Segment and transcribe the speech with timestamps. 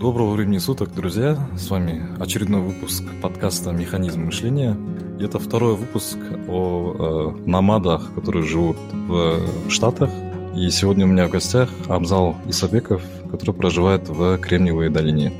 [0.00, 1.36] Доброго времени суток, друзья!
[1.56, 4.76] С вами очередной выпуск подкаста «Механизм мышления».
[5.18, 6.16] И это второй выпуск
[6.46, 10.08] о э, намадах, которые живут в Штатах.
[10.54, 15.32] И сегодня у меня в гостях Абзал Исабеков, который проживает в Кремниевой долине.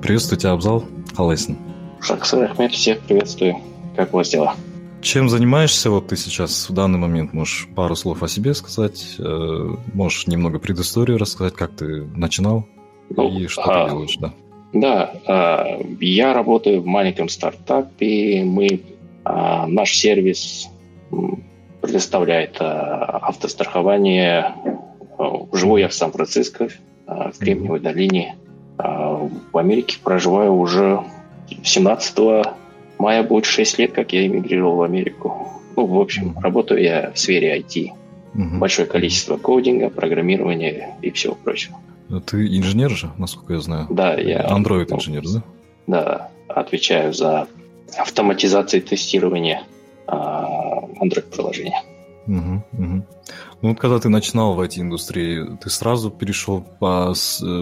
[0.00, 0.84] Приветствую тебя, Абзал.
[1.16, 1.58] Халайсин.
[2.00, 3.56] Шахсар Ахмед, всех приветствую.
[3.96, 4.54] Как у вас дела?
[5.02, 7.32] Чем занимаешься вот ты сейчас в данный момент?
[7.32, 9.16] Можешь пару слов о себе сказать?
[9.18, 12.68] Э, можешь немного предысторию рассказать, как ты начинал?
[13.10, 14.34] Ну, и что а, ты делаешь, да?
[14.72, 18.42] Да, а, я работаю в маленьком стартапе.
[18.44, 18.80] Мы,
[19.24, 20.68] а, наш сервис
[21.80, 24.54] предоставляет а, автострахование.
[25.52, 26.68] Живу я в Сан-Франциско,
[27.06, 28.36] а, в Кремниевой долине.
[28.78, 31.02] А, в Америке проживаю уже
[31.62, 32.46] 17
[32.98, 35.48] мая будет 6 лет, как я эмигрировал в Америку.
[35.76, 37.90] Ну, в общем, работаю я в сфере IT.
[38.34, 38.58] Угу.
[38.58, 41.76] Большое количество кодинга, программирования и всего прочего.
[42.26, 43.86] Ты инженер же, насколько я знаю?
[43.90, 44.46] Да, я...
[44.46, 45.42] Android инженер, да?
[45.86, 47.46] Да, отвечаю за
[47.96, 49.62] автоматизацию тестирования
[50.06, 51.82] Android-приложения.
[52.26, 53.06] Угу, угу.
[53.62, 57.14] Ну вот когда ты начинал в IT-индустрии, ты сразу перешел по,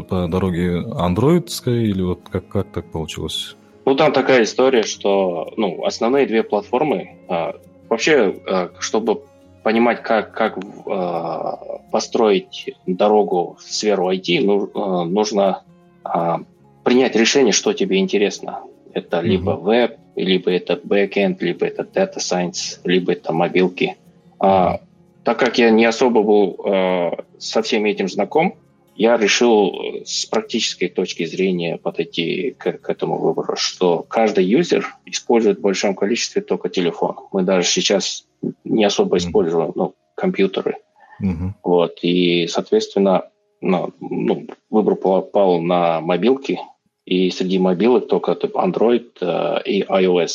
[0.09, 3.57] по дороге андроидской или вот как, как так получилось?
[3.85, 7.57] Ну там такая история, что ну, основные две платформы, а,
[7.89, 9.23] вообще, а, чтобы
[9.63, 11.53] понимать, как, как э,
[11.91, 15.63] построить дорогу в сферу IT, ну, э, нужно
[16.05, 16.37] э,
[16.85, 18.61] принять решение, что тебе интересно.
[18.93, 19.23] Это mm-hmm.
[19.23, 23.97] либо веб, либо это backend, либо это data science, либо это мобилки.
[24.39, 24.81] А,
[25.25, 28.57] так как я не особо был э, со всем этим знаком,
[28.95, 35.59] я решил с практической точки зрения подойти к, к этому выбору, что каждый юзер использует
[35.59, 37.17] в большом количестве только телефон.
[37.33, 38.27] Мы даже сейчас
[38.65, 40.77] не особо используем ну, компьютеры.
[41.23, 41.51] Mm-hmm.
[41.63, 43.29] Вот, и, соответственно,
[43.61, 46.59] ну, ну, выбор пал на мобилки,
[47.05, 50.31] и среди мобилок только Android э, и iOS.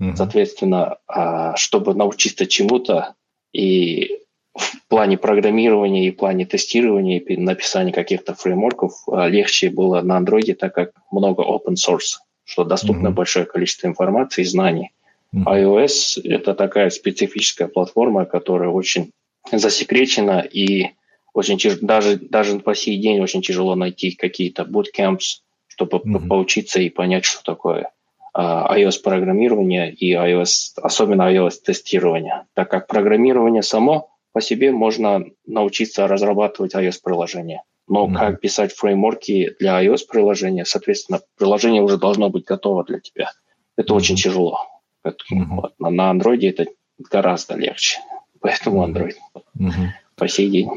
[0.00, 0.16] Mm-hmm.
[0.16, 3.14] Соответственно, э, чтобы научиться чему-то
[3.52, 4.18] и
[4.58, 10.18] в плане программирования и в плане тестирования и написания каких-то фреймворков э, легче было на
[10.18, 13.12] Android, так как много open source, что доступно mm-hmm.
[13.12, 14.90] большое количество информации и знаний.
[15.34, 19.12] iOS– это такая специфическая платформа, которая очень
[19.52, 20.90] засекречена и
[21.34, 21.78] очень тяж...
[21.80, 26.28] даже, даже по сей день очень тяжело найти какие-то bootcamps, чтобы mm-hmm.
[26.28, 27.90] поучиться и понять, что такое
[28.36, 36.74] uh, iOS-программирование и iOS, особенно iOS-тестирование, так как программирование само по себе можно научиться разрабатывать
[36.74, 37.62] iOS-приложение.
[37.86, 38.14] Но mm-hmm.
[38.14, 43.30] как писать фреймворки для iOS-приложения, соответственно, приложение уже должно быть готово для тебя.
[43.76, 43.96] Это mm-hmm.
[43.96, 44.58] очень тяжело.
[45.06, 45.44] Mm-hmm.
[45.50, 45.74] Вот.
[45.78, 46.66] На Android это
[46.98, 47.98] гораздо легче.
[48.40, 49.14] Поэтому Android.
[49.58, 49.88] Mm-hmm.
[50.16, 50.68] По сей день.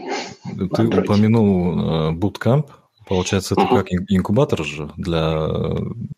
[0.43, 1.01] Ты Android.
[1.01, 2.67] упомянул Bootcamp.
[3.07, 5.49] Получается, это как инкубатор же для,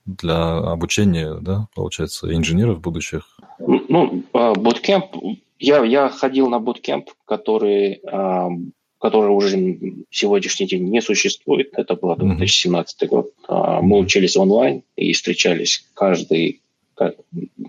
[0.06, 3.40] для обучения, да, получается, инженеров будущих?
[3.58, 8.02] Ну, Bootcamp, я, я ходил на Bootcamp, который,
[9.00, 9.78] который уже
[10.10, 11.70] сегодняшний день не существует.
[11.74, 13.32] Это был 2017 год.
[13.48, 16.62] Мы учились онлайн и встречались каждый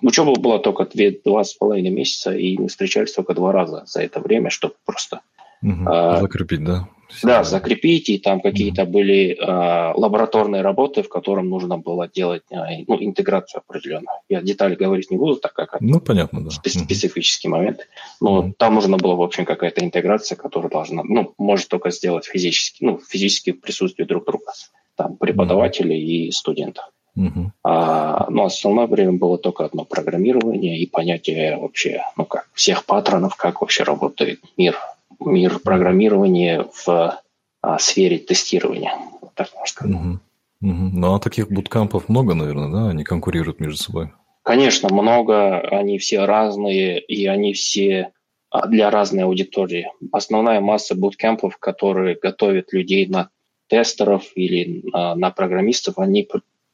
[0.02, 4.02] Учеба была только две, два с половиной месяца, и мы встречались только два раза за
[4.02, 5.20] это время, чтобы просто...
[5.62, 6.20] Угу.
[6.20, 6.88] Закрепить, да?
[7.22, 12.66] Да, закрепить, и там какие-то были а, лабораторные работы, в котором нужно было делать а,
[12.86, 14.16] ну, интеграцию определенную.
[14.28, 16.50] Я детали говорить не буду, так как ну, понятно, да.
[16.50, 17.88] специ- специфический момент.
[18.20, 18.54] Но угу.
[18.58, 22.98] там нужно было, в общем, какая-то интеграция, которая должна, ну, может только сделать физически, ну,
[22.98, 24.52] физически в присутствии друг друга,
[24.96, 26.28] там, преподавателей угу.
[26.28, 26.84] и студентов.
[27.16, 27.50] Uh-huh.
[27.62, 33.36] А, но основное время было только одно программирование и понятие вообще, ну как, всех патронов,
[33.36, 34.76] как вообще работает мир,
[35.20, 37.20] мир программирования в
[37.62, 38.92] а, сфере тестирования.
[39.34, 39.96] Так можно сказать.
[39.96, 40.18] Uh-huh.
[40.62, 40.90] Uh-huh.
[40.92, 42.90] Ну а таких буткампов много, наверное, да?
[42.90, 44.12] Они конкурируют между собой.
[44.42, 45.60] Конечно, много.
[45.60, 48.12] Они все разные, и они все
[48.50, 49.90] а, для разной аудитории.
[50.12, 53.30] Основная масса буткемпов, которые готовят людей на
[53.68, 56.28] тестеров или на, на программистов, они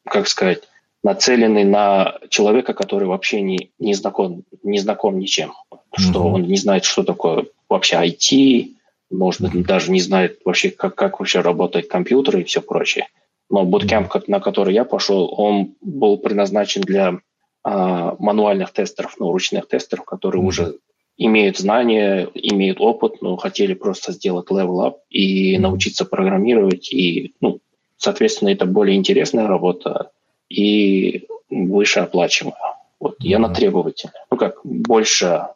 [0.05, 0.63] как сказать,
[1.03, 5.53] нацеленный на человека, который вообще не, не, знаком, не знаком ничем.
[5.73, 5.79] Mm-hmm.
[5.99, 8.75] Что он не знает, что такое вообще IT,
[9.11, 13.07] может быть, даже не знает вообще, как, как вообще работает компьютер и все прочее.
[13.49, 14.25] Но буткемп, mm-hmm.
[14.27, 17.19] на который я пошел, он был предназначен для
[17.65, 20.47] а, мануальных тестеров, ну, ручных тестеров, которые mm-hmm.
[20.47, 20.77] уже
[21.17, 25.61] имеют знания, имеют опыт, но хотели просто сделать level up и mm-hmm.
[25.61, 27.61] научиться программировать и ну,
[28.01, 30.11] Соответственно, это более интересная работа
[30.49, 32.77] и выше оплачиваемая.
[32.99, 33.29] Вот mm-hmm.
[33.29, 34.15] я на требовательной.
[34.31, 35.49] Ну как, больше...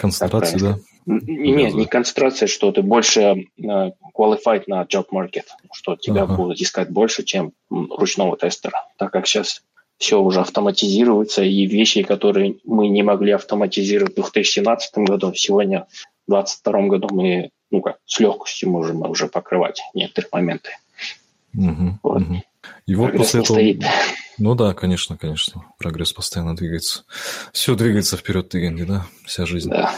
[0.00, 0.78] Концентрации, да?
[1.06, 6.36] Нет, не концентрация, что ты больше uh, qualified на job market, что тебя ага.
[6.36, 9.62] будут искать больше, чем ручного тестера, так как сейчас
[9.98, 15.86] все уже автоматизируется, и вещи, которые мы не могли автоматизировать в 2017 году, сегодня
[16.26, 20.70] в 2022 году мы ну как, с легкостью можем уже покрывать некоторые моменты.
[21.54, 22.22] Угу, вот.
[22.22, 22.42] угу.
[22.86, 23.56] И вот прогресс после этого...
[23.56, 23.84] Стоит.
[24.40, 25.66] Ну да, конечно, конечно.
[25.78, 27.04] Прогресс постоянно двигается.
[27.52, 29.06] Все двигается вперед, Тыганди, да?
[29.26, 29.70] Вся жизнь.
[29.70, 29.94] Да.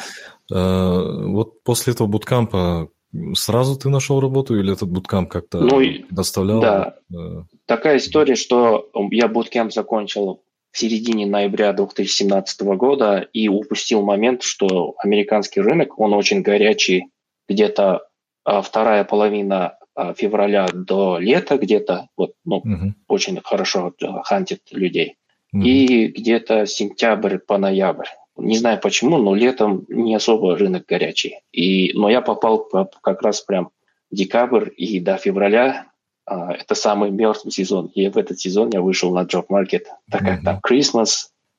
[0.52, 2.88] А, вот после этого буткампа
[3.34, 5.80] сразу ты нашел работу или этот буткамп как-то ну,
[6.10, 6.60] доставлял?
[6.60, 6.96] Да.
[7.14, 10.42] Э, Такая история, что я буткамп закончил
[10.72, 17.04] в середине ноября 2017 года и упустил момент, что американский рынок, он очень горячий,
[17.48, 18.08] где-то
[18.44, 19.78] а, вторая половина а,
[20.16, 22.94] февраля до лета где-то, вот, ну, угу.
[23.08, 23.92] очень хорошо
[24.24, 25.16] хантит людей.
[25.52, 25.62] Угу.
[25.62, 28.06] И где-то сентябрь по ноябрь.
[28.36, 31.40] Не знаю почему, но летом не особо рынок горячий.
[31.52, 32.66] И, но я попал
[33.02, 33.70] как раз прям
[34.10, 35.86] в декабрь и до февраля.
[36.24, 37.88] А, это самый мертвый сезон.
[37.94, 40.44] И в этот сезон я вышел на job market, так как mm-hmm.
[40.44, 41.08] там Christmas,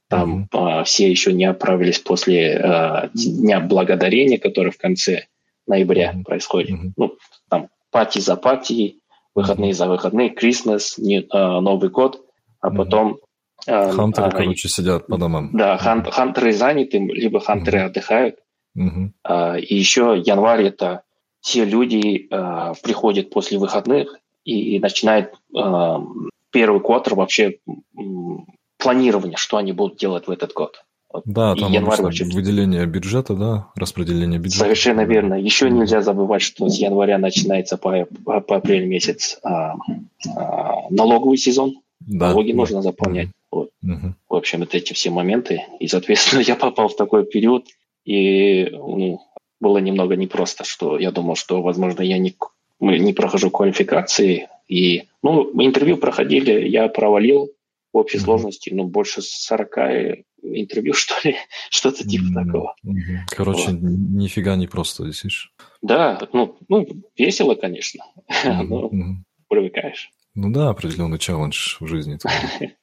[0.07, 0.79] там mm-hmm.
[0.79, 5.27] а, все еще не оправились после а, Дня Благодарения, который в конце
[5.67, 6.23] ноября mm-hmm.
[6.23, 6.71] происходит.
[6.71, 6.91] Mm-hmm.
[6.97, 7.17] Ну,
[7.49, 8.99] там пати за пати,
[9.35, 9.73] выходные mm-hmm.
[9.73, 12.21] за выходные, Christmas, не, а, Новый год,
[12.59, 12.75] а mm-hmm.
[12.75, 13.17] потом
[13.67, 15.49] а, хантеры, а, короче, сидят по домам.
[15.53, 17.85] Да, хан, хантеры заняты, либо хантеры mm-hmm.
[17.85, 18.35] отдыхают.
[18.77, 19.09] Mm-hmm.
[19.23, 21.03] А, и еще январь это
[21.41, 26.01] все люди а, приходят после выходных и начинают а,
[26.51, 27.59] первый квартал вообще
[28.77, 30.83] планирование, что они будут делать в этот год.
[31.25, 32.25] Да, там январь вообще...
[32.25, 34.65] выделение бюджета, да, распределение бюджета.
[34.65, 35.35] Совершенно верно.
[35.35, 39.75] Еще нельзя забывать, что с января начинается по, по, по апрель месяц а,
[40.35, 41.75] а, налоговый сезон.
[41.99, 42.57] Да, Налоги да.
[42.57, 43.29] нужно заполнять.
[43.51, 43.69] Вот.
[43.83, 44.15] Угу.
[44.29, 45.63] В общем, вот эти все моменты.
[45.79, 47.67] И, соответственно, я попал в такой период,
[48.05, 49.21] и ну,
[49.59, 52.35] было немного непросто, что я думал, что, возможно, я не,
[52.79, 54.49] не прохожу квалификации.
[54.67, 57.51] И, ну, интервью проходили, я провалил
[57.93, 58.25] в общей угу.
[58.25, 59.77] сложности, ну, больше 40
[60.43, 61.35] интервью, что ли,
[61.69, 62.45] что-то типа mm-hmm.
[62.45, 62.75] такого.
[63.29, 63.81] Короче, вот.
[63.81, 65.51] нифига не просто, действительно.
[65.81, 66.87] Да, ну, ну
[67.17, 68.63] весело, конечно, mm-hmm.
[68.63, 69.15] но mm-hmm.
[69.49, 70.11] привыкаешь.
[70.35, 72.17] Ну да, определенный челлендж в жизни.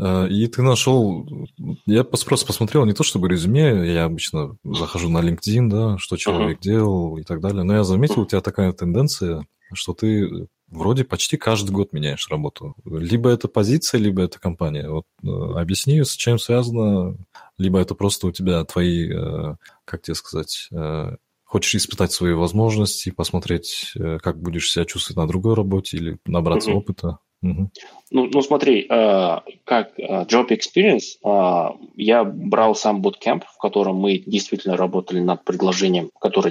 [0.00, 1.26] Э, и ты нашел,
[1.86, 6.58] я просто посмотрел не то чтобы резюме, я обычно захожу на LinkedIn, да, что человек
[6.58, 6.62] uh-huh.
[6.62, 11.36] делал и так далее, но я заметил, у тебя такая тенденция, что ты вроде почти
[11.36, 12.74] каждый год меняешь работу.
[12.84, 14.88] Либо это позиция, либо это компания.
[14.88, 17.16] Вот э, объясни, с чем связано,
[17.56, 19.54] либо это просто у тебя твои, э,
[19.84, 25.54] как тебе сказать, э, хочешь испытать свои возможности, посмотреть, как будешь себя чувствовать на другой
[25.54, 26.80] работе или набраться угу.
[26.80, 27.18] опыта.
[27.42, 27.70] Угу.
[28.10, 33.96] Ну, ну смотри, э, как э, job experience, э, я брал сам bootcamp, в котором
[33.96, 36.50] мы действительно работали над предложением, которое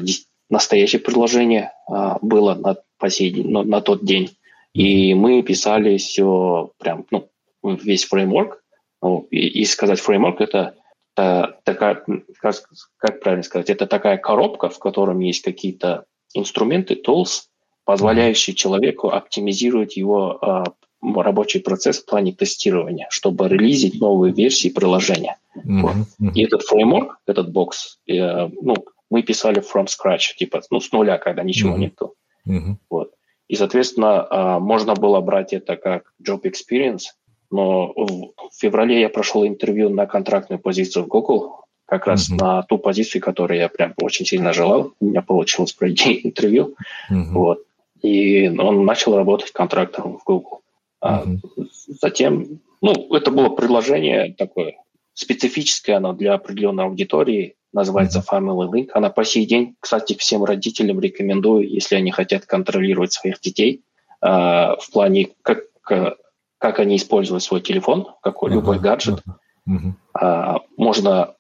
[0.49, 4.35] настоящее предложение э, было на по сей на, на тот день.
[4.73, 7.29] И мы писали все прям, ну,
[7.63, 8.63] весь фреймворк.
[9.01, 10.75] Ну, и, и сказать фреймворк это,
[11.15, 12.03] такая,
[12.39, 12.55] как,
[12.97, 17.45] как правильно сказать, это такая коробка, в котором есть какие-то инструменты, tools,
[17.85, 20.63] позволяющие человеку оптимизировать его э,
[21.01, 25.38] рабочий процесс в плане тестирования, чтобы релизить новые версии приложения.
[25.55, 25.81] Mm-hmm.
[25.81, 26.36] Вот.
[26.36, 28.75] И этот фреймворк, этот бокс, э, ну,
[29.09, 31.79] мы писали from scratch, типа, ну, с нуля, когда ничего mm-hmm.
[31.79, 32.15] нету.
[32.45, 32.77] Угу.
[32.89, 33.11] Вот.
[33.47, 37.13] И, соответственно, а, можно было брать это как job experience,
[37.49, 42.63] но в феврале я прошел интервью на контрактную позицию в Google, как раз uh на
[42.63, 44.91] ту позицию, которую я прям очень сильно желал.
[44.99, 46.75] У меня получилось пройти интервью.
[47.09, 47.63] uh Вот.
[48.01, 50.61] И он начал работать контрактом в Google.
[50.99, 51.25] А
[52.01, 54.75] затем, ну, это было предложение такое
[55.13, 58.89] специфическое, оно для определенной аудитории называется Family Link.
[58.93, 63.84] Она по сей день, кстати, всем родителям рекомендую, если они хотят контролировать своих детей
[64.22, 68.55] э, в плане, как, как они используют свой телефон, какой, uh-huh.
[68.55, 69.24] любой гаджет.
[69.69, 69.93] Uh-huh.
[70.19, 71.36] Э, можно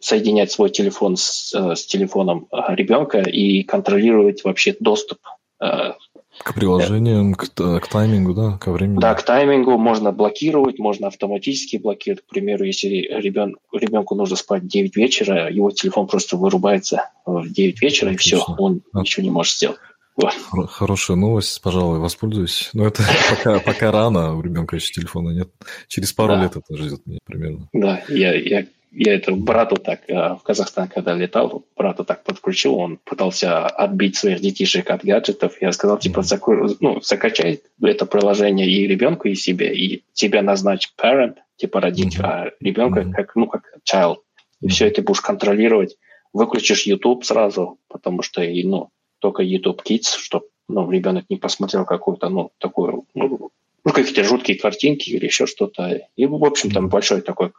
[0.00, 5.18] соединять свой телефон с, с телефоном ребенка и контролировать вообще доступ
[5.60, 5.92] э,
[6.38, 9.00] к приложениям, к, к таймингу, да, ко времени.
[9.00, 12.24] Да, к таймингу можно блокировать, можно автоматически блокировать.
[12.24, 17.48] К примеру, если ребен, ребенку нужно спать в 9 вечера, его телефон просто вырубается в
[17.48, 18.36] 9 вечера, Отлично.
[18.36, 19.00] и все, он а.
[19.00, 19.78] ничего не может сделать.
[20.16, 20.34] Вот.
[20.70, 22.70] Хорошая новость, пожалуй, воспользуюсь.
[22.72, 25.50] Но это пока, пока рано, у ребенка еще телефона нет.
[25.86, 26.42] Через пару да.
[26.42, 27.68] лет это ждет меня примерно.
[27.72, 32.76] Да, я, я я это брату так э, в Казахстан, когда летал, брату так подключил,
[32.76, 35.60] он пытался отбить своих детишек от гаджетов.
[35.60, 36.54] Я сказал, типа, заку...
[36.80, 42.24] ну, закачай это приложение и ребенку, и себе, и тебя назначь parent, типа родить, mm-hmm.
[42.24, 44.18] а ребенка как, ну, как child.
[44.60, 45.96] И все это будешь контролировать.
[46.32, 51.84] Выключишь YouTube сразу, потому что и, ну, только YouTube Kids, чтобы ну, ребенок не посмотрел
[51.84, 53.50] какую-то, ну, такую, ну,
[53.84, 56.08] ну какие-то жуткие картинки или еще что-то.
[56.16, 57.52] И, в общем, там большой такой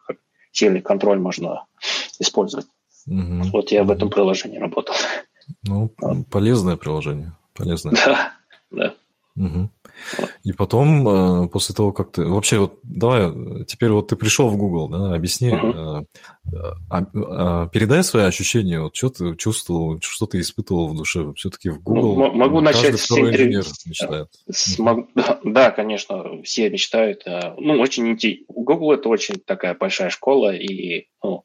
[0.52, 1.66] сильный контроль можно
[2.20, 2.68] использовать.
[3.08, 3.50] Угу.
[3.52, 4.96] Вот я в этом приложении работал.
[5.64, 5.90] Ну,
[6.30, 7.34] полезное приложение.
[7.56, 7.94] Полезное.
[8.06, 8.34] Да,
[8.72, 8.96] да.
[9.36, 9.70] Угу.
[10.44, 12.26] И потом, э, после того, как ты...
[12.26, 16.06] Вообще, вот давай, теперь вот ты пришел в Google, да, объясни, uh-huh.
[16.90, 21.34] а, а, передай свои ощущения, вот что ты чувствовал, что ты испытывал в душе.
[21.36, 23.64] Все-таки в Google ну, могу начать с интервью.
[23.86, 24.30] мечтает.
[24.50, 24.78] С,
[25.44, 27.24] да, конечно, все мечтают.
[27.58, 31.44] Ну, очень Google это очень такая большая школа, и ну,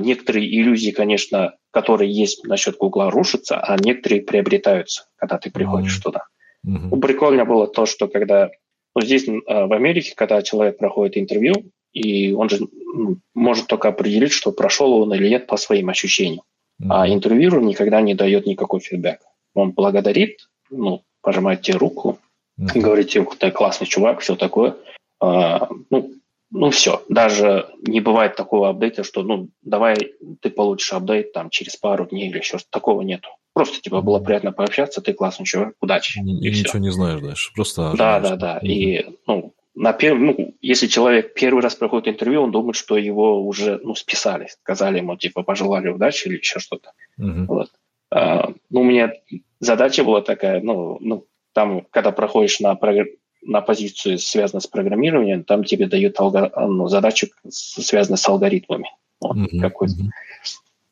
[0.00, 6.04] некоторые иллюзии, конечно, которые есть насчет Google, рушатся, а некоторые приобретаются, когда ты приходишь uh-huh.
[6.04, 6.24] туда.
[6.64, 8.50] Ну, прикольно было то, что когда
[8.94, 11.54] ну, здесь а, в Америке, когда человек проходит интервью,
[11.92, 16.42] и он же ну, может только определить, что прошел он или нет по своим ощущениям.
[16.80, 16.86] Mm-hmm.
[16.90, 19.20] А интервьюер никогда не дает никакой фидбэк.
[19.54, 22.18] Он благодарит, ну, пожимает тебе руку,
[22.60, 22.80] mm-hmm.
[22.80, 24.76] говорит тебе, ты классный чувак, все такое.
[25.20, 26.12] А, ну,
[26.50, 31.76] ну все, даже не бывает такого апдейта, что ну давай ты получишь апдейт там через
[31.76, 33.28] пару дней или еще такого нету.
[33.58, 36.20] Просто типа было приятно пообщаться, ты классный человек, удачи.
[36.20, 37.92] И, и ничего не знаешь дальше, просто...
[37.96, 38.58] Да, да, да.
[38.58, 40.16] И, ну, на перв...
[40.16, 44.98] ну, если человек первый раз проходит интервью, он думает, что его уже ну, списали, сказали
[44.98, 46.92] ему, типа, пожелали удачи или еще что-то.
[47.20, 47.46] Uh-huh.
[47.46, 47.72] Вот.
[48.12, 49.12] А, ну, у меня
[49.58, 52.78] задача была такая, ну, ну там, когда проходишь на,
[53.42, 56.52] на позицию, связанную с программированием, там тебе дают алгор...
[56.56, 58.88] ну, задачу, связанную с алгоритмами.
[59.20, 59.58] Вот, uh-huh.
[59.58, 59.94] какой-то.
[59.94, 60.10] Uh-huh.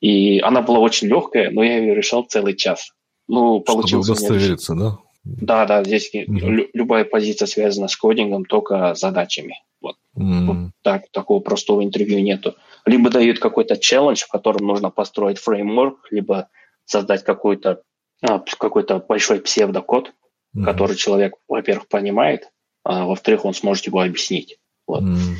[0.01, 2.93] И она была очень легкая, но я ее решал целый час.
[3.29, 4.07] Ну, получилось.
[4.07, 4.99] Чтобы удостовериться, да?
[5.25, 6.69] Да, да, здесь mm-hmm.
[6.73, 9.57] любая позиция связана с кодингом, только задачами.
[9.81, 9.97] Вот.
[10.17, 10.47] Mm-hmm.
[10.47, 12.55] вот так, такого простого интервью нету.
[12.85, 16.49] Либо дают какой-то челлендж, в котором нужно построить фреймворк, либо
[16.85, 17.83] создать какой-то
[18.23, 20.09] а, какой-то большой псевдокод,
[20.57, 20.65] mm-hmm.
[20.65, 22.51] который человек, во-первых, понимает,
[22.85, 24.59] а во-вторых, он сможет его объяснить.
[24.87, 25.03] Вот.
[25.03, 25.37] Mm-hmm.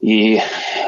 [0.00, 0.40] И э,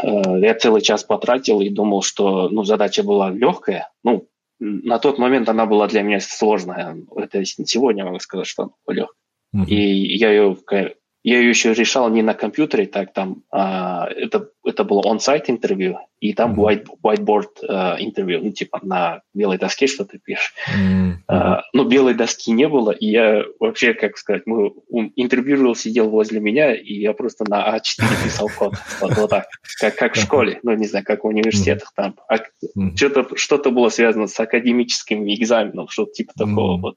[0.03, 3.91] я целый час потратил и думал, что ну, задача была легкая.
[4.03, 4.29] Ну,
[4.59, 6.97] на тот момент она была для меня сложная.
[7.17, 9.17] Это сегодня могу сказать, что она была легкая.
[9.55, 9.67] Uh-huh.
[9.69, 10.57] И я ее
[11.25, 15.99] я ее еще решал не на компьютере, так там а, это, это было он-сайт интервью,
[16.21, 20.55] и там white, whiteboard uh, интервью, ну, типа на белой доске что ты пишешь.
[20.69, 21.13] Mm-hmm.
[21.29, 24.73] А, но белой доски не было, и я вообще, как сказать, мы,
[25.17, 28.75] интервьюировал сидел возле меня, и я просто на А4 писал код.
[29.01, 29.47] Вот, вот так,
[29.81, 32.17] как, как в школе, ну, не знаю, как в университетах там.
[32.29, 32.97] А, mm-hmm.
[32.97, 36.81] что-то, что-то было связано с академическим экзаменом, что-то типа такого mm-hmm.
[36.81, 36.97] вот.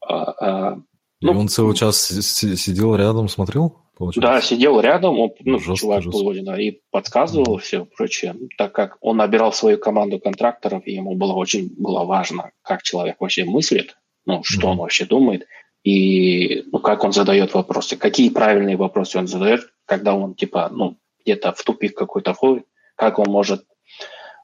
[0.00, 0.78] А, а,
[1.22, 3.78] и ну, он целый час сидел рядом, смотрел?
[3.96, 4.20] Получается?
[4.20, 6.24] Да, сидел рядом, он, ну, жестко, чувак жестко.
[6.24, 7.60] был, да, и подсказывал mm-hmm.
[7.60, 12.50] все прочее, так как он набирал свою команду контракторов, и ему было очень было важно,
[12.62, 14.70] как человек вообще мыслит, ну, что mm-hmm.
[14.70, 15.46] он вообще думает,
[15.84, 20.96] и ну, как он задает вопросы, какие правильные вопросы он задает, когда он, типа, ну,
[21.20, 22.64] где-то в тупик какой-то входит,
[22.96, 23.64] как он может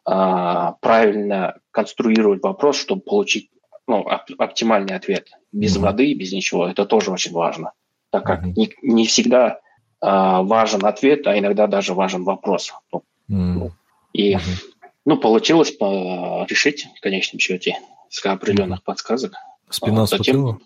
[0.05, 3.51] а, правильно конструировать вопрос, чтобы получить
[3.89, 5.31] ну, оп- оптимальный ответ.
[5.51, 5.81] Без mm-hmm.
[5.81, 6.69] воды, без ничего.
[6.69, 7.73] Это тоже очень важно.
[8.11, 8.53] Так как mm-hmm.
[8.57, 9.61] не, не всегда
[10.01, 12.73] а, важен ответ, а иногда даже важен вопрос.
[12.93, 13.71] Ну, mm-hmm.
[14.13, 14.63] И mm-hmm.
[15.07, 17.79] ну, получилось по- решить в конечном счете
[18.09, 18.85] с определенных mm-hmm.
[18.85, 19.33] подсказок.
[19.71, 20.61] Спина вот, затем...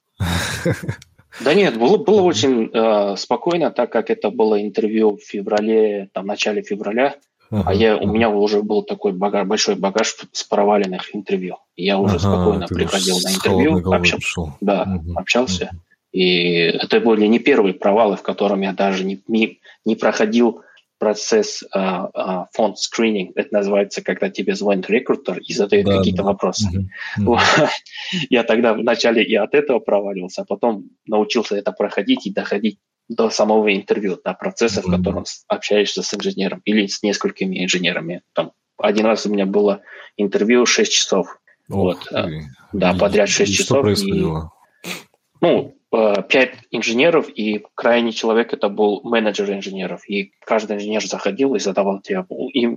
[1.40, 6.24] Да нет, было, было очень э, спокойно, так как это было интервью в феврале, там,
[6.24, 7.16] в начале февраля.
[7.52, 11.58] Ага, а я, у меня уже был такой багаж, большой багаж с проваленных интервью.
[11.76, 15.70] Я уже ага, спокойно приходил на интервью, общался, да, угу, общался.
[15.72, 15.80] Угу.
[16.12, 20.62] И это были не первые провалы, в котором я даже не, не, не проходил
[20.98, 23.32] процесс а, а, фонд скрининг.
[23.36, 26.28] Это называется, когда тебе звонит рекрутер и задает да, какие-то да.
[26.28, 26.88] вопросы.
[27.18, 27.38] Угу.
[28.30, 32.78] я тогда вначале и от этого проваливался, а потом научился это проходить и доходить
[33.14, 34.88] до самого интервью, до процесса, mm-hmm.
[34.88, 38.22] в котором общаешься с инженером или с несколькими инженерами.
[38.32, 39.82] Там один раз у меня было
[40.16, 41.38] интервью 6 часов.
[41.68, 42.42] Ох, вот, э, и,
[42.72, 43.66] да, подряд 6 и часов.
[43.66, 44.50] Что происходило?
[44.84, 44.88] И,
[45.40, 50.08] ну, э, пять инженеров, и крайний человек это был менеджер инженеров.
[50.08, 52.24] И каждый инженер заходил и задавал тебе...
[52.54, 52.76] И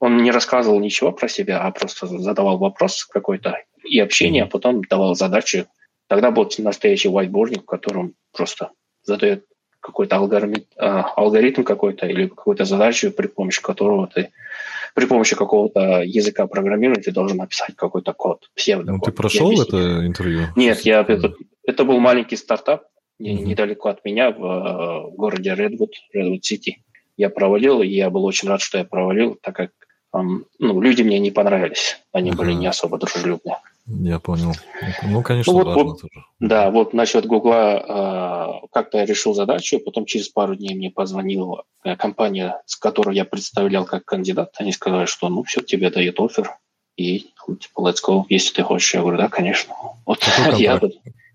[0.00, 4.82] он не рассказывал ничего про себя, а просто задавал вопрос какой-то и общение, а потом
[4.82, 5.66] давал задачи.
[6.08, 8.70] Тогда был настоящий whiteboarding, в котором просто
[9.04, 9.44] задает
[9.80, 14.30] какой-то алгоритм, а, алгоритм какой-то или какую-то задачу, при помощи которого ты
[14.94, 18.92] при помощи какого-то языка программирования ты должен написать какой-то код, псевдокод.
[18.92, 20.46] Ну, ты прошел я это интервью?
[20.56, 21.34] Нет, я, это,
[21.64, 22.84] это был маленький стартап
[23.20, 23.44] mm-hmm.
[23.44, 26.74] недалеко от меня в, в городе Redwood, Redwood City.
[27.16, 29.70] Я провалил, и я был очень рад, что я провалил, так как
[30.12, 32.00] ну, люди мне не понравились.
[32.12, 32.38] Они ага.
[32.38, 33.56] были не особо дружелюбные.
[33.86, 34.52] Я понял.
[35.02, 36.24] Ну, конечно, ну, вот, важно вот, тоже.
[36.40, 41.64] Да, вот насчет Гугла э, как-то я решил задачу, потом через пару дней мне позвонила
[41.84, 44.54] э, компания, с которой я представлял как кандидат.
[44.58, 46.56] Они сказали, что ну все, тебе дает офер,
[46.96, 48.94] и типа, let's go, если ты хочешь.
[48.94, 49.74] Я говорю, да, конечно.
[50.06, 50.20] Вот
[50.56, 50.80] я...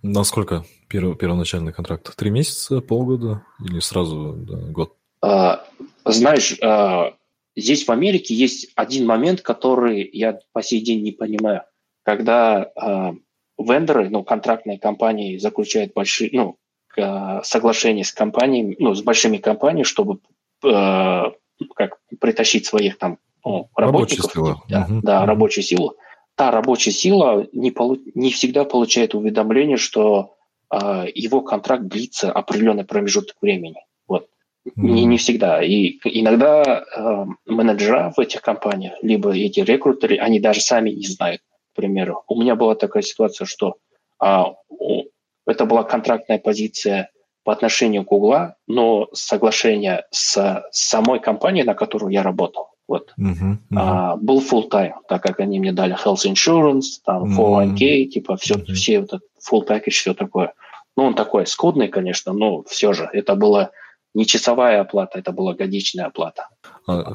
[0.01, 2.15] Насколько первый, первоначальный контракт?
[2.15, 4.95] Три месяца, полгода или сразу да, год?
[5.21, 5.65] А,
[6.05, 7.13] знаешь, а,
[7.55, 11.63] здесь в Америке есть один момент, который я по сей день не понимаю
[12.09, 13.11] когда э,
[13.59, 16.57] вендоры, ну, контрактные компании заключают большие, ну,
[16.97, 20.21] э, соглашения с компаниями, ну, с большими компаниями, чтобы
[20.65, 21.23] э,
[21.75, 24.31] как притащить своих там ну, работников.
[24.31, 24.63] Сила.
[24.67, 25.01] Да, угу.
[25.03, 25.97] да, рабочую силу.
[26.33, 30.35] Та рабочая сила не, полу, не всегда получает уведомление, что
[30.73, 33.85] э, его контракт длится определенный промежуток времени.
[34.07, 34.29] Вот.
[34.65, 34.71] Mm.
[34.77, 35.61] Не, не всегда.
[35.61, 41.41] И иногда э, менеджера в этих компаниях, либо эти рекрутеры, они даже сами не знают,
[41.79, 42.23] примеру.
[42.27, 43.75] У меня была такая ситуация, что
[44.19, 45.03] а, у,
[45.45, 47.09] это была контрактная позиция
[47.43, 53.33] по отношению к Гугла, но соглашение с, самой компанией, на которую я работал, вот, uh-huh,
[53.33, 53.57] uh-huh.
[53.75, 58.05] А, был full time, так как они мне дали health insurance, там, 401k, uh-huh.
[58.05, 58.73] типа, все, uh-huh.
[58.73, 60.53] все вот full package, все такое.
[60.97, 63.71] Ну, он такой скудный, конечно, но все же это было
[64.13, 66.49] не часовая оплата, это была годичная оплата.
[66.87, 67.13] А,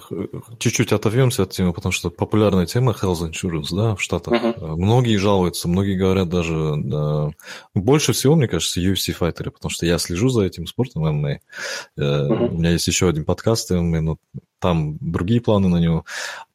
[0.59, 4.35] чуть-чуть оторвемся от темы, потому что популярная тема health insurance, да, в Штатах.
[4.35, 4.77] Uh-huh.
[4.77, 6.75] Многие жалуются, многие говорят даже...
[6.77, 7.31] Да,
[7.75, 11.39] больше всего, мне кажется, UFC-файтеры, потому что я слежу за этим спортом MMA.
[11.99, 12.49] Uh-huh.
[12.51, 14.19] У меня есть еще один подкаст MMA, но
[14.61, 16.05] там другие планы на него.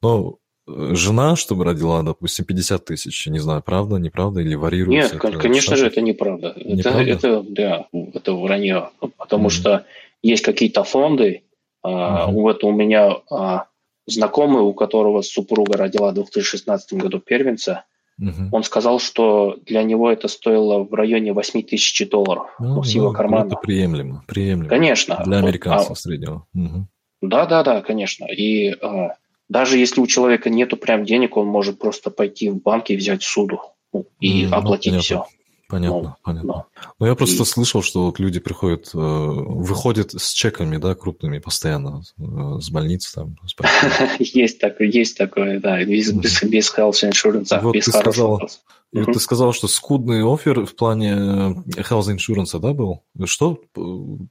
[0.01, 0.37] Но
[0.67, 5.15] э, жена, чтобы родила, допустим, 50 тысяч, не знаю, правда, неправда, или варьируется?
[5.15, 6.53] Нет, это конечно же, это неправда.
[6.57, 7.01] неправда.
[7.01, 9.51] Это, это, да, это вранье, потому mm-hmm.
[9.51, 9.85] что
[10.21, 11.43] есть какие-то фонды.
[11.85, 12.31] Uh-huh.
[12.31, 13.65] Вот у меня а,
[14.05, 17.85] знакомый, у которого супруга родила в 2016 году первенца,
[18.21, 18.49] uh-huh.
[18.51, 22.91] он сказал, что для него это стоило в районе 8 тысяч долларов ну, ну, с
[22.91, 23.47] его кармана.
[23.47, 24.69] Это приемлемо, приемлемо.
[24.69, 25.21] Конечно.
[25.25, 26.45] Для американцев а, среднего.
[26.53, 26.87] Угу.
[27.21, 28.25] Да, да, да, конечно.
[28.25, 29.15] И а,
[29.47, 33.23] даже если у человека нету прям денег, он может просто пойти в банк и взять
[33.23, 35.25] суду ну, и mm, оплатить ну, все.
[35.69, 36.53] Понятно, ну, понятно.
[36.53, 36.65] Да.
[36.99, 37.45] Ну, я просто и...
[37.45, 43.13] слышал, что вот люди приходят, э, выходят с чеками, да, крупными постоянно, э, с больницы
[43.13, 43.37] там.
[44.19, 48.49] Есть такое, есть такое, да, без, без, без health insurance, без хорошего.
[48.91, 49.13] И uh-huh.
[49.13, 53.03] ты сказал, что скудный офер в плане э, health insurance, да, был?
[53.25, 53.81] Что э,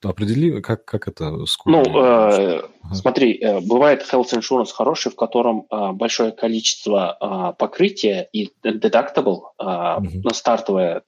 [0.02, 1.84] определи, как, как это скудный?
[1.84, 2.94] Ну, э, uh-huh.
[2.94, 9.42] смотри, э, бывает health insurance хороший, в котором э, большое количество э, покрытия и deductible,
[9.60, 10.34] э, uh-huh.
[10.34, 11.02] стартовое.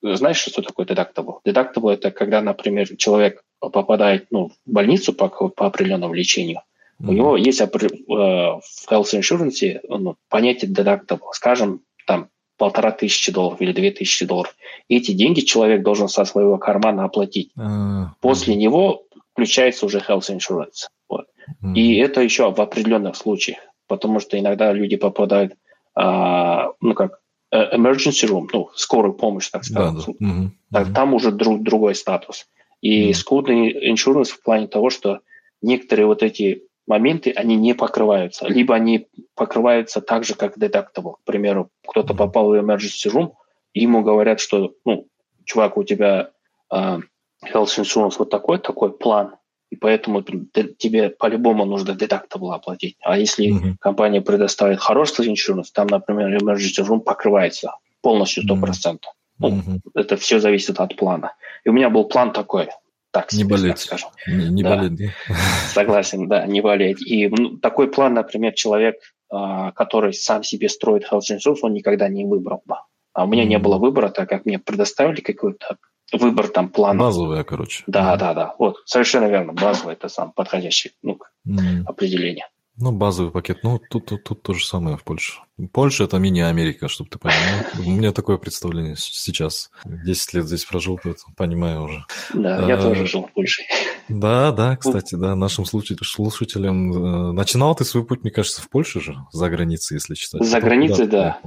[0.00, 1.40] Знаешь, что такое deductible?
[1.46, 6.62] Deductible– это когда, например, человек попадает ну, в больницу по, по определенному лечению,
[7.00, 11.32] у него есть э, в health insurance ну, понятие deductible.
[11.32, 14.54] Скажем, там полтора тысячи долларов или две тысячи долларов.
[14.88, 17.50] Эти деньги человек должен со своего кармана оплатить.
[17.56, 20.88] А, После него включается уже health insurance.
[21.08, 21.26] Вот.
[21.74, 25.54] И это еще в определенных случаях, потому что иногда люди попадают,
[25.94, 29.94] а, ну как, э, emergency room, ну, скорую помощь, так сказать.
[29.94, 30.26] Да, да.
[30.26, 30.50] Угу.
[30.72, 32.46] Так, там уже друг, другой статус.
[32.80, 33.14] И угу.
[33.14, 35.20] скудный insurance в плане того, что
[35.62, 38.46] некоторые вот эти моменты, они не покрываются.
[38.46, 41.14] Либо они покрываются так же, как deductible.
[41.22, 43.32] К примеру, кто-то попал в emergency room,
[43.72, 45.06] и ему говорят, что, ну,
[45.44, 46.30] чувак, у тебя
[46.72, 47.00] uh,
[47.44, 49.36] health insurance вот такой, такой план,
[49.70, 52.96] и поэтому тебе по-любому нужно deductible оплатить.
[53.02, 53.74] А если mm-hmm.
[53.80, 58.50] компания предоставит хороший insurance, там, например, emergency room покрывается полностью 100%.
[58.54, 58.98] Mm-hmm.
[59.40, 61.32] Ну, Это все зависит от плана.
[61.64, 62.68] И у меня был план такой–
[63.14, 63.78] так не болеть.
[63.78, 64.10] скажем.
[64.26, 64.76] Не, не да.
[64.76, 65.34] болеть, да?
[65.72, 67.00] Согласен, да, не болеть.
[67.00, 68.96] И ну, такой план, например, человек,
[69.30, 72.74] а, который сам себе строит health insurance, он никогда не выбрал бы.
[73.12, 73.46] А у меня mm.
[73.46, 75.76] не было выбора, так как мне предоставили какой-то
[76.12, 76.98] выбор там плана.
[76.98, 77.84] Базовая, короче.
[77.86, 78.18] Да, mm.
[78.18, 78.54] да, да.
[78.58, 79.52] Вот, совершенно верно.
[79.52, 81.84] Базовый– это сам подходящий ну, mm.
[81.86, 82.48] определение.
[82.76, 83.58] Ну, базовый пакет.
[83.62, 85.40] Ну, тут, тут, тут то же самое в Польше.
[85.72, 87.64] Польша– это мини-Америка, чтобы ты понимал.
[87.78, 89.70] У меня такое представление сейчас.
[89.84, 92.04] Десять лет здесь прожил, поэтому понимаю уже.
[92.32, 93.62] Да, я а, тоже жил в Польше.
[94.08, 96.92] Да, да, кстати, да, нашим слушателям.
[96.92, 100.44] Э, начинал ты свой путь, мне кажется, в Польше же, за границей, если читать.
[100.44, 101.38] За границей, да.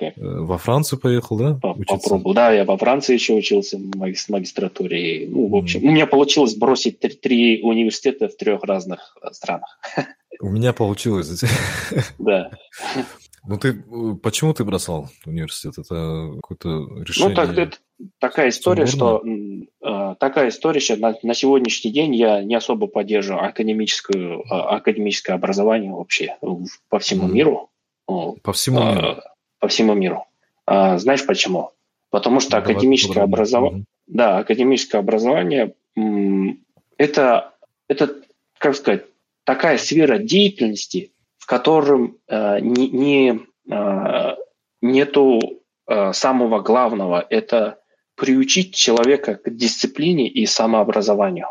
[0.00, 1.60] Э, во Францию поехал, да?
[1.60, 2.32] Попробовал.
[2.32, 5.28] Да, я во Франции еще учился в магистратуре.
[5.28, 9.78] Ну, в общем, у меня получилось бросить три университета в трех разных странах.
[10.40, 11.44] У меня получилось.
[12.18, 12.50] Да.
[13.46, 13.72] Ну ты
[14.22, 15.78] почему ты бросал университет?
[15.78, 17.30] Это какое-то решение?
[17.30, 17.76] Ну так это
[18.18, 23.44] такая история, что э, такая история, что на, на сегодняшний день я не особо поддерживаю
[23.46, 26.36] академическую, э, академическое образование вообще
[26.90, 27.32] по всему mm.
[27.32, 27.70] миру.
[28.06, 29.16] По всему э, миру?
[29.58, 30.26] По всему миру.
[30.66, 31.70] А, знаешь почему?
[32.10, 35.74] Потому что Давай академическое образование, да, академическое образование
[36.98, 37.54] это,
[37.88, 38.16] это,
[38.58, 39.04] как сказать,
[39.44, 44.36] такая сфера деятельности, в котором э, не, не, э,
[44.80, 47.26] нету э, самого главного.
[47.28, 47.78] Это
[48.14, 51.46] приучить человека к дисциплине и самообразованию.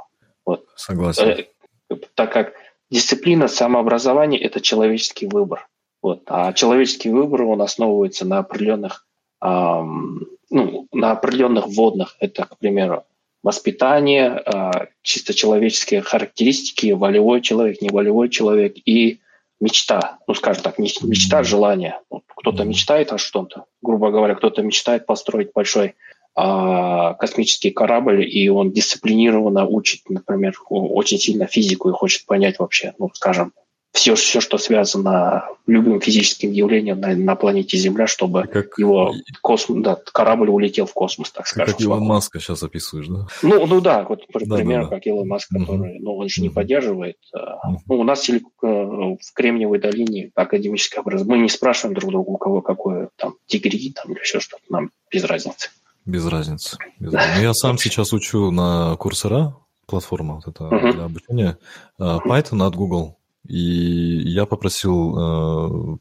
[0.45, 0.67] Вот.
[0.75, 1.45] Согласен.
[1.89, 2.53] Э, так как
[2.89, 5.67] дисциплина, самообразование– это человеческий выбор.
[6.01, 6.23] Вот.
[6.27, 9.05] А человеческий выбор, он основывается на определенных,
[9.41, 12.15] эм, ну, на определенных вводных.
[12.19, 13.03] Это, к примеру,
[13.43, 14.71] воспитание, э,
[15.01, 19.19] чисто человеческие характеристики, волевой человек, не волевой человек и
[19.59, 20.19] мечта.
[20.27, 21.99] Ну, скажем так, мечта, а желание.
[22.35, 23.65] Кто-то мечтает о чем-то.
[23.81, 25.95] Грубо говоря, кто-то мечтает построить большой
[26.35, 32.93] а, космический корабль, и он дисциплинированно учит, например, очень сильно физику и хочет понять вообще,
[32.97, 33.53] ну, скажем,
[33.91, 38.77] все, все, что связано любым физическим явлением на, на планете Земля, чтобы как...
[38.77, 41.73] его космос, да, корабль улетел в космос, так скажем.
[41.73, 43.27] Как Илон Маска сейчас описываешь, да?
[43.41, 44.95] Ну, ну да, вот да, пример, да, да.
[44.95, 46.03] как Илон Маск, который, угу.
[46.03, 47.17] ну, он же не поддерживает.
[47.33, 47.81] Угу.
[47.87, 51.37] Ну, у нас э, в Кремниевой долине академическое образование.
[51.37, 54.91] Мы не спрашиваем друг друга, у кого какое там дегри там, или еще что-то, нам
[55.11, 55.69] без разницы.
[56.05, 56.77] Без разницы.
[56.99, 57.37] Без разницы.
[57.37, 60.93] Ну, я сам сейчас учу на Курсера, платформа вот эта uh-huh.
[60.93, 61.57] для обучения,
[61.99, 63.18] э, Python от Google.
[63.49, 65.97] И я попросил, э,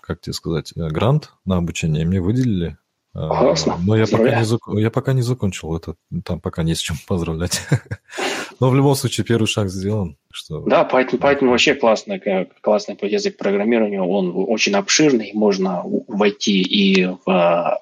[0.00, 2.76] как тебе сказать, э, грант на обучение, мне выделили.
[3.12, 3.76] Классно.
[3.84, 4.60] Но я пока, не зак...
[4.74, 7.62] я пока не закончил это, там пока не с чем поздравлять.
[8.60, 10.16] Но в любом случае первый шаг сделан.
[10.32, 10.60] Что...
[10.60, 12.20] Да, Python, Python вообще классный,
[12.60, 17.78] классный язык программирования, он очень обширный, можно войти и в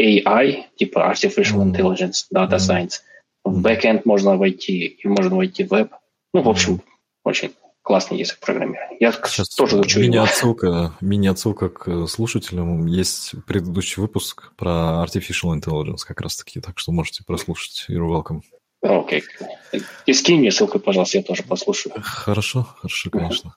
[0.00, 3.00] AI, типа Artificial Intelligence, Data Science.
[3.44, 5.92] В backend можно войти, и можно войти в веб.
[6.34, 6.82] Ну, в общем,
[7.24, 7.52] очень
[7.90, 8.96] классный язык программирования.
[9.00, 12.86] Я Сейчас тоже учу мини-отсылка, мини-отсылка к слушателям.
[12.86, 17.86] Есть предыдущий выпуск про Artificial Intelligence как раз-таки, так что можете прослушать.
[17.88, 18.42] You're welcome.
[18.80, 19.24] Окей.
[19.72, 19.82] Okay.
[20.06, 21.96] И скинь мне ссылку, пожалуйста, я тоже послушаю.
[22.00, 23.56] Хорошо, хорошо, конечно.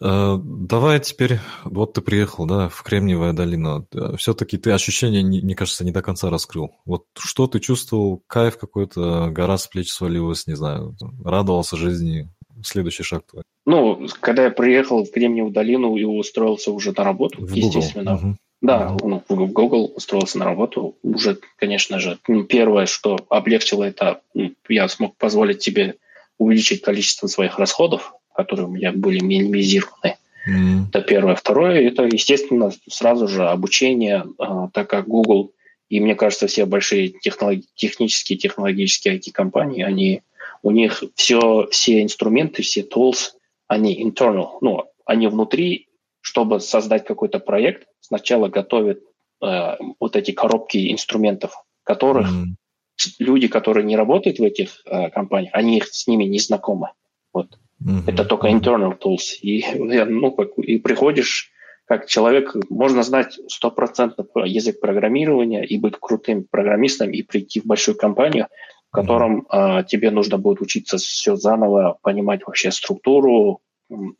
[0.00, 0.40] Uh-huh.
[0.42, 3.86] Давай теперь, вот ты приехал, да, в Кремниевая долина.
[3.94, 6.70] Э, Все-таки ты ощущения, мне кажется, не до конца раскрыл.
[6.86, 8.22] Вот что ты чувствовал?
[8.26, 12.30] Кайф какой-то, гора с плеч свалилась, не знаю, радовался жизни?
[12.62, 13.42] Следующий шаг твой.
[13.66, 18.14] Ну, когда я приехал в Кремниевую долину и устроился уже на работу, в естественно.
[18.14, 18.28] Google.
[18.28, 18.34] Uh-huh.
[18.60, 20.96] Да, ну, в Google устроился на работу.
[21.02, 25.96] Уже, конечно же, ну, первое, что облегчило это, ну, я смог позволить себе
[26.38, 30.16] увеличить количество своих расходов, которые у меня были минимизированы.
[30.48, 30.88] Mm.
[30.88, 31.34] Это первое.
[31.34, 35.52] Второе, это, естественно, сразу же обучение, а, так как Google
[35.88, 40.22] и, мне кажется, все большие технологи- технические, технологические IT-компании, они,
[40.62, 43.32] у них все, все инструменты, все tools,
[43.66, 45.88] они internal, ну, они внутри
[46.28, 49.00] чтобы создать какой-то проект, сначала готовят
[49.42, 51.52] э, вот эти коробки инструментов,
[51.84, 53.14] которых mm-hmm.
[53.18, 56.90] люди, которые не работают в этих э, компаниях, они с ними не знакомы.
[57.32, 57.58] Вот.
[57.82, 58.02] Mm-hmm.
[58.08, 59.38] Это только internal tools.
[59.40, 61.50] И, ну, как, и приходишь
[61.86, 67.96] как человек, можно знать стопроцентно язык программирования и быть крутым программистом и прийти в большую
[67.96, 68.48] компанию,
[68.90, 73.60] в котором э, тебе нужно будет учиться все заново, понимать вообще структуру,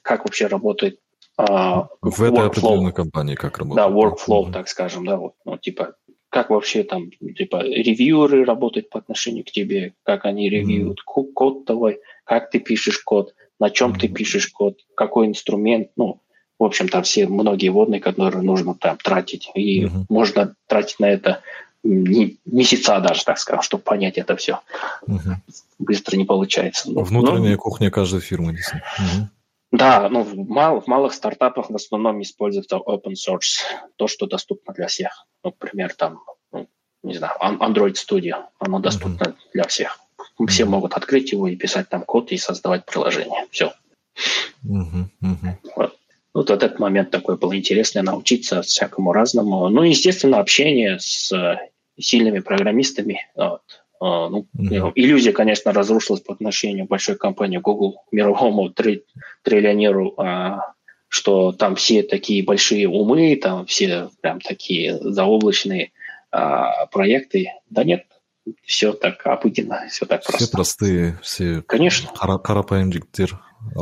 [0.03, 0.99] как вообще работает
[1.39, 3.89] а, в этой определенной компании как работает?
[3.89, 5.95] Да, workflow, так скажем, да, вот, ну, типа,
[6.31, 11.33] как вообще там, типа, ревьюеры работают по отношению к тебе, как они ревьюют mm-hmm.
[11.33, 13.99] код твой, как ты пишешь код, на чем mm-hmm.
[14.01, 16.21] ты пишешь код, какой инструмент, ну,
[16.59, 20.05] в общем, там все многие водные, которые нужно там тратить, и mm-hmm.
[20.09, 21.43] можно тратить на это
[21.85, 24.61] месяца даже, так скажем, чтобы понять это все.
[25.07, 25.37] Угу.
[25.79, 26.91] Быстро не получается.
[26.91, 27.59] Внутренняя Но...
[27.59, 28.53] кухня каждой фирмы.
[28.53, 29.29] Угу.
[29.71, 33.61] Да, ну, в, мал, в малых стартапах в основном используется open source,
[33.97, 35.27] то, что доступно для всех.
[35.45, 36.21] Ну, например, там,
[36.53, 36.69] ну,
[37.03, 39.37] не знаю, Android Studio, оно доступно mm-hmm.
[39.53, 39.99] для всех.
[40.47, 40.67] Все mm-hmm.
[40.67, 43.47] могут открыть его и писать там код и создавать приложение.
[43.51, 43.73] Все.
[44.65, 45.05] Mm-hmm.
[45.23, 45.55] Mm-hmm.
[45.77, 45.99] Вот.
[46.35, 49.69] Вот этот момент такой был интересный, научиться всякому разному.
[49.69, 51.33] Ну, естественно, общение с
[51.99, 53.21] сильными программистами.
[53.35, 53.63] Вот.
[54.01, 54.93] А, ну, mm-hmm.
[54.95, 59.05] Иллюзия, конечно, разрушилась по отношению к большой компании Google, мировому три,
[59.43, 60.75] триллионеру, а,
[61.09, 65.91] что там все такие большие умы, там все прям такие заоблачные
[66.31, 67.53] а, проекты.
[67.71, 68.05] Да нет,
[68.65, 70.47] все так обыденно, все так все просто.
[70.47, 71.63] Все простые, все...
[71.63, 72.11] Конечно.
[72.15, 73.41] Карапаемдиктир.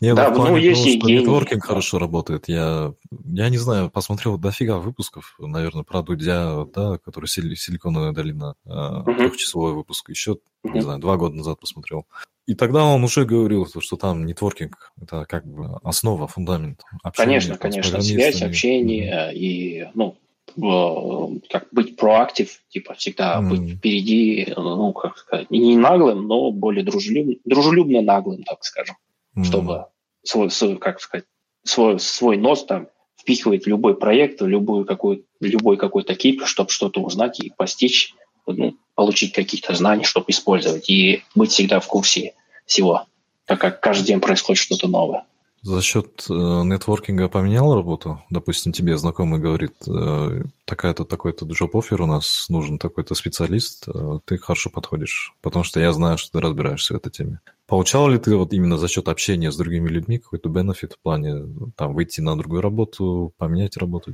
[0.00, 2.48] Не, да, ну, есть и Нетворкинг хорошо работает.
[2.48, 2.92] Я,
[3.24, 10.10] я не знаю, посмотрел дофига выпусков, наверное, про Дудя, да, который Силиконовая долина, трехчасовой выпуск.
[10.10, 12.06] Еще, не знаю, два года назад посмотрел.
[12.46, 17.26] И тогда он уже говорил, что там нетворкинг– это как бы основа, фундамент общения.
[17.26, 20.16] Конечно, конечно, связь, общение и, ну,
[20.56, 23.48] как быть проактив, типа всегда mm.
[23.48, 28.96] быть впереди, ну, как сказать, не наглым, но более дружелюбно, дружелюбно наглым, так скажем,
[29.36, 29.44] mm.
[29.44, 29.86] чтобы
[30.22, 31.26] свой, свой, как сказать,
[31.62, 32.88] свой, свой нос там
[33.20, 38.14] впихивать в любой проект, в любую какую, любой какой-то кип, чтобы что-то узнать и постичь,
[38.46, 43.06] ну, получить каких-то знаний, чтобы использовать, и быть всегда в курсе всего,
[43.44, 45.24] так как каждый день происходит что-то новое
[45.66, 48.22] за счет э, нетворкинга поменял работу?
[48.30, 54.38] Допустим, тебе знакомый говорит, э, такая-то, такой-то джоб-оффер у нас, нужен такой-то специалист, э, ты
[54.38, 57.40] хорошо подходишь, потому что я знаю, что ты разбираешься в этой теме.
[57.66, 61.72] Получал ли ты вот именно за счет общения с другими людьми какой-то бенефит в плане
[61.76, 64.12] там выйти на другую работу, поменять работу?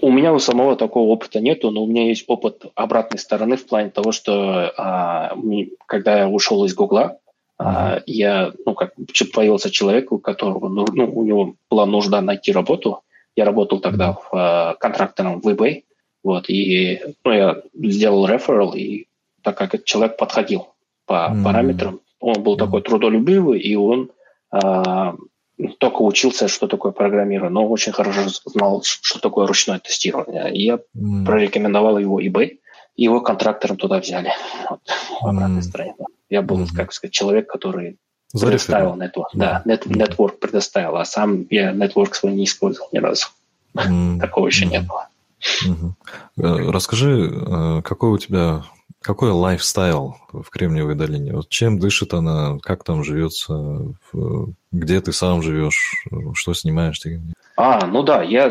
[0.00, 3.66] У меня у самого такого опыта нету, но у меня есть опыт обратной стороны в
[3.66, 5.36] плане того, что а,
[5.86, 7.18] когда я ушел из Гугла,
[7.60, 8.02] Uh-huh.
[8.06, 8.94] Я, ну, как
[9.34, 13.02] появился человек, у которого, ну, ну, у него была нужда найти работу.
[13.36, 15.84] Я работал тогда в uh, контрактором в eBay,
[16.24, 19.06] вот, и, ну, я сделал реферал, и
[19.42, 20.68] так как этот человек подходил
[21.06, 21.44] по uh-huh.
[21.44, 22.58] параметрам, он был uh-huh.
[22.58, 24.10] такой трудолюбивый, и он
[24.54, 25.16] uh,
[25.78, 30.50] только учился, что такое программирование, но очень хорошо знал, что такое ручное тестирование.
[30.54, 31.26] И я mm.
[31.26, 32.58] прорекомендовал его eBay,
[32.96, 34.32] и его контрактором туда взяли.
[34.70, 34.80] Вот,
[35.20, 35.62] в обратной mm.
[35.62, 35.94] стороне.
[36.30, 36.74] Я был, mm-hmm.
[36.74, 37.98] как сказать, человек, который
[38.32, 39.30] предоставил network.
[39.34, 43.26] Да, нет, network предоставил, а сам я network свой не использовал ни разу.
[43.74, 44.20] Mm-hmm.
[44.20, 44.70] Такого еще mm-hmm.
[44.70, 45.08] не было.
[45.66, 46.70] Mm-hmm.
[46.70, 48.64] Расскажи, э, какой у тебя
[49.02, 51.32] какой лайфстайл в Кремниевой долине?
[51.32, 53.94] Вот чем дышит она, как там живется,
[54.72, 57.00] где ты сам живешь, что снимаешь?
[57.56, 58.50] А, ну да, я,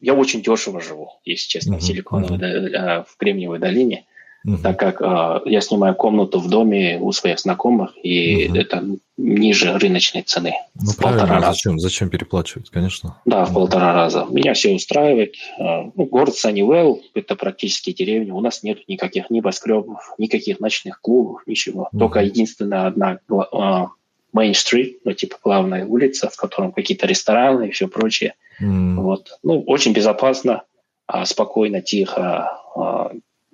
[0.00, 3.04] я очень дешево живу, если честно, uh-huh, в Силиконовой, uh-huh.
[3.08, 4.04] в Кремниевой долине
[4.46, 4.62] угу.
[4.62, 8.56] так как э, я снимаю комнату в доме у своих знакомых, и угу.
[8.56, 8.84] это
[9.16, 10.54] ниже рыночной цены.
[10.74, 11.82] Ну, в правильно, полтора зачем, раза.
[11.88, 13.16] зачем переплачивать, конечно.
[13.24, 14.26] Да, в полтора раза.
[14.30, 15.34] Меня все устраивает.
[15.58, 21.42] Э, ну, город Саннивелл, это практически деревня, у нас нет никаких небоскребов, никаких ночных клубов,
[21.46, 21.88] ничего.
[21.92, 21.98] Угу.
[21.98, 23.86] Только единственная одна э,
[24.36, 28.34] Main Street, ну, типа главная улица, в котором какие-то рестораны и все прочее.
[28.60, 28.96] Mm.
[28.96, 29.38] Вот.
[29.42, 30.62] Ну, очень безопасно,
[31.06, 32.60] а спокойно, тихо.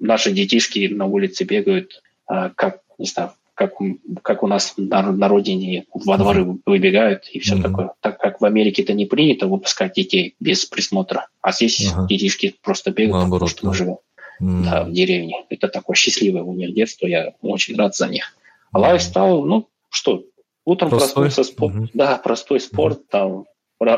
[0.03, 3.75] Наши детишки на улице бегают, а, как, не знаю, как,
[4.23, 7.63] как у нас на, на родине во дворы выбегают и все mm-hmm.
[7.63, 7.93] такое.
[8.01, 12.09] Так как в Америке это не принято выпускать детей без присмотра, а здесь uh-huh.
[12.09, 13.99] детишки просто бегают, Наоборот, потому что мы живем
[14.43, 14.65] mm-hmm.
[14.65, 15.45] да, в деревне.
[15.51, 18.35] Это такое счастливое у них детство, я очень рад за них.
[18.73, 18.81] А mm-hmm.
[18.81, 20.25] лайфстайл, ну что,
[20.65, 21.25] утром простой?
[21.25, 21.91] проснулся, спорт, mm-hmm.
[21.95, 23.11] да, простой спорт, mm-hmm.
[23.11, 23.47] там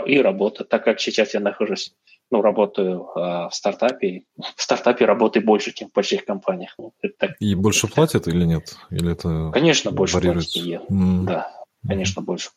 [0.06, 1.92] и работа, так как сейчас я нахожусь
[2.30, 4.24] ну, работаю э, в стартапе.
[4.56, 6.76] В стартапе работы больше, чем в больших компаниях.
[7.00, 8.76] Это, и больше это, платят или нет?
[8.90, 10.56] Или это Конечно, больше платят.
[10.90, 11.24] Mm.
[11.24, 11.50] Да,
[11.86, 12.50] конечно, больше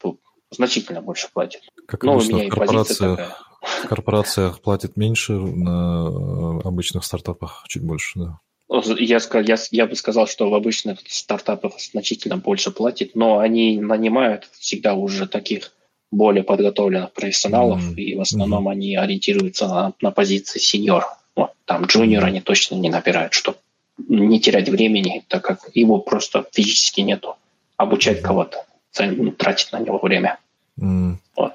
[0.52, 1.62] значительно больше платят.
[1.86, 7.84] Как Но обычно, у меня в корпорациях, в корпорациях платят меньше, на обычных стартапах чуть
[7.84, 8.40] больше, да.
[8.70, 14.50] Я, я, я бы сказал, что в обычных стартапах значительно больше платят, но они нанимают
[14.60, 15.72] всегда уже таких
[16.12, 17.96] более подготовленных профессионалов, mm-hmm.
[17.96, 18.72] и в основном mm-hmm.
[18.72, 21.06] они ориентируются на, на позиции сеньор.
[21.36, 23.58] Вот, там джуниор они точно не набирают, чтобы
[24.08, 27.36] не терять времени, так как его просто физически нету.
[27.78, 28.66] Обучать кого-то,
[29.00, 30.40] ну, тратить на него время.
[30.80, 31.18] Mm.
[31.36, 31.54] Вот.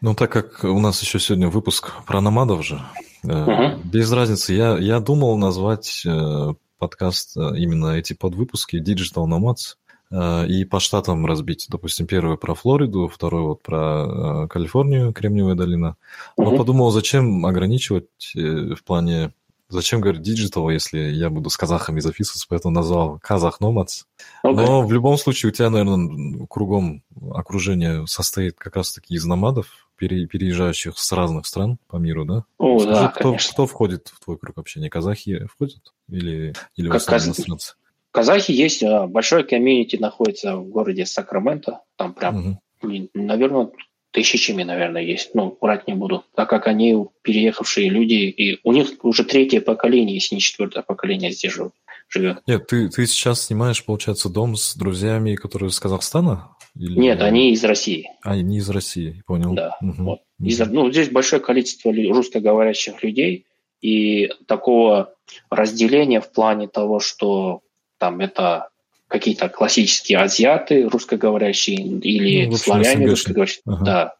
[0.00, 2.80] Ну, так как у нас еще сегодня выпуск про намадов же,
[3.24, 3.80] uh-huh.
[3.84, 9.76] без разницы, я, я думал назвать э, подкаст э, именно эти подвыпуски Digital Nomads,
[10.12, 11.66] и по штатам разбить.
[11.68, 15.96] Допустим, первый про Флориду, второй вот про э, Калифорнию, Кремниевая долина.
[16.36, 16.58] Но угу.
[16.58, 19.32] подумал, зачем ограничивать э, в плане
[19.72, 24.02] Зачем говорить digital, если я буду с казахами записываться, поэтому назвал Kazakh Nomads.
[24.44, 24.52] Okay.
[24.52, 30.98] Но в любом случае у тебя, наверное, кругом окружение состоит как раз-таки из номадов, переезжающих
[30.98, 32.44] с разных стран по миру, да?
[32.58, 34.90] О, Скажи, да, кто, кто входит в твой круг общения?
[34.90, 35.94] Казахи входят?
[36.08, 37.26] Или, или как, каз...
[37.26, 37.74] иностранцы?
[38.12, 43.08] Казахи есть, а, большой комьюнити находится в городе Сакраменто, там прям, угу.
[43.14, 43.70] наверное,
[44.12, 49.02] тысячами, наверное, есть, ну, врать не буду, так как они переехавшие люди, и у них
[49.02, 51.72] уже третье поколение, если не четвертое поколение здесь живет.
[52.08, 52.42] живет.
[52.46, 56.54] Нет, ты, ты сейчас снимаешь, получается, дом с друзьями, которые из Казахстана?
[56.76, 56.98] Или...
[56.98, 58.10] Нет, они из России.
[58.22, 59.54] А, они из России, понял.
[59.54, 60.04] Да, угу.
[60.04, 60.18] вот.
[60.38, 63.46] Из, ну, здесь большое количество русскоговорящих людей,
[63.80, 65.14] и такого
[65.50, 67.62] разделение в плане того, что
[68.02, 68.68] там это
[69.06, 73.62] какие-то классические азиаты русскоговорящие или ну, славяне русскоговорящие.
[73.64, 73.84] Ага.
[73.84, 74.14] Да,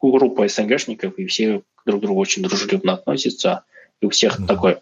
[0.00, 3.64] группа СНГшников, и все друг к другу очень дружелюбно относятся.
[4.00, 4.46] И у всех ага.
[4.46, 4.76] такой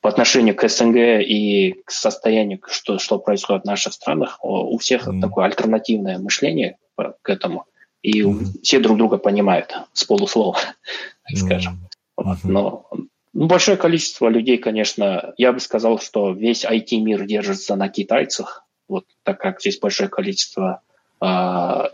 [0.00, 5.06] по отношению к СНГ и к состоянию, что, что происходит в наших странах, у всех
[5.06, 5.20] mm.
[5.20, 7.66] такое альтернативное мышление к этому.
[8.02, 8.62] И mm.
[8.64, 10.58] все друг друга понимают с полуслова,
[11.28, 11.36] так mm.
[11.36, 11.88] скажем.
[12.16, 12.38] Вот.
[12.42, 12.90] Но
[13.32, 19.04] ну, большое количество людей, конечно, я бы сказал, что весь IT-мир держится на китайцах, вот
[19.22, 20.82] так как здесь большое количество
[21.20, 21.26] э,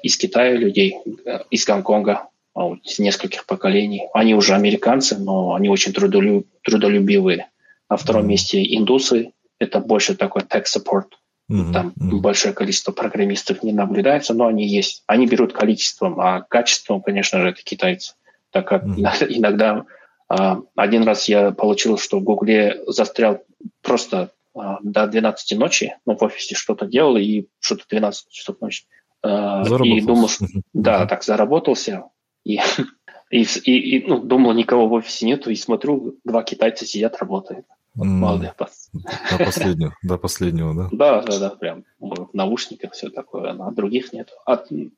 [0.02, 4.08] из Китая людей, э, из Гонконга, э, из нескольких поколений.
[4.14, 7.48] Они уже американцы, но они очень трудолюб, трудолюбивые.
[7.90, 11.06] На втором месте индусы, это больше такой tech support.
[11.50, 11.72] Mm-hmm.
[11.72, 12.20] Там mm-hmm.
[12.20, 15.02] большое количество программистов не наблюдается, но они есть.
[15.06, 18.14] Они берут количеством, а качеством, конечно же, это китайцы.
[18.50, 19.26] Так как mm-hmm.
[19.28, 19.84] иногда а,
[20.28, 23.44] один раз я получил, что в Гугле застрял
[23.82, 28.84] просто а, до 12 ночи, ну, в офисе что-то делал, и что-то 12 часов ночи.
[29.22, 32.04] А, и думал, что, да, так заработался.
[32.44, 32.60] И,
[33.30, 37.66] и, и, и ну, думал, никого в офисе нету, и смотрю, два китайца сидят, работают.
[37.94, 40.88] Вот, молодые До последнего, до последнего, да?
[40.90, 44.30] Да, да, да, прям в наушниках все такое, а других нет.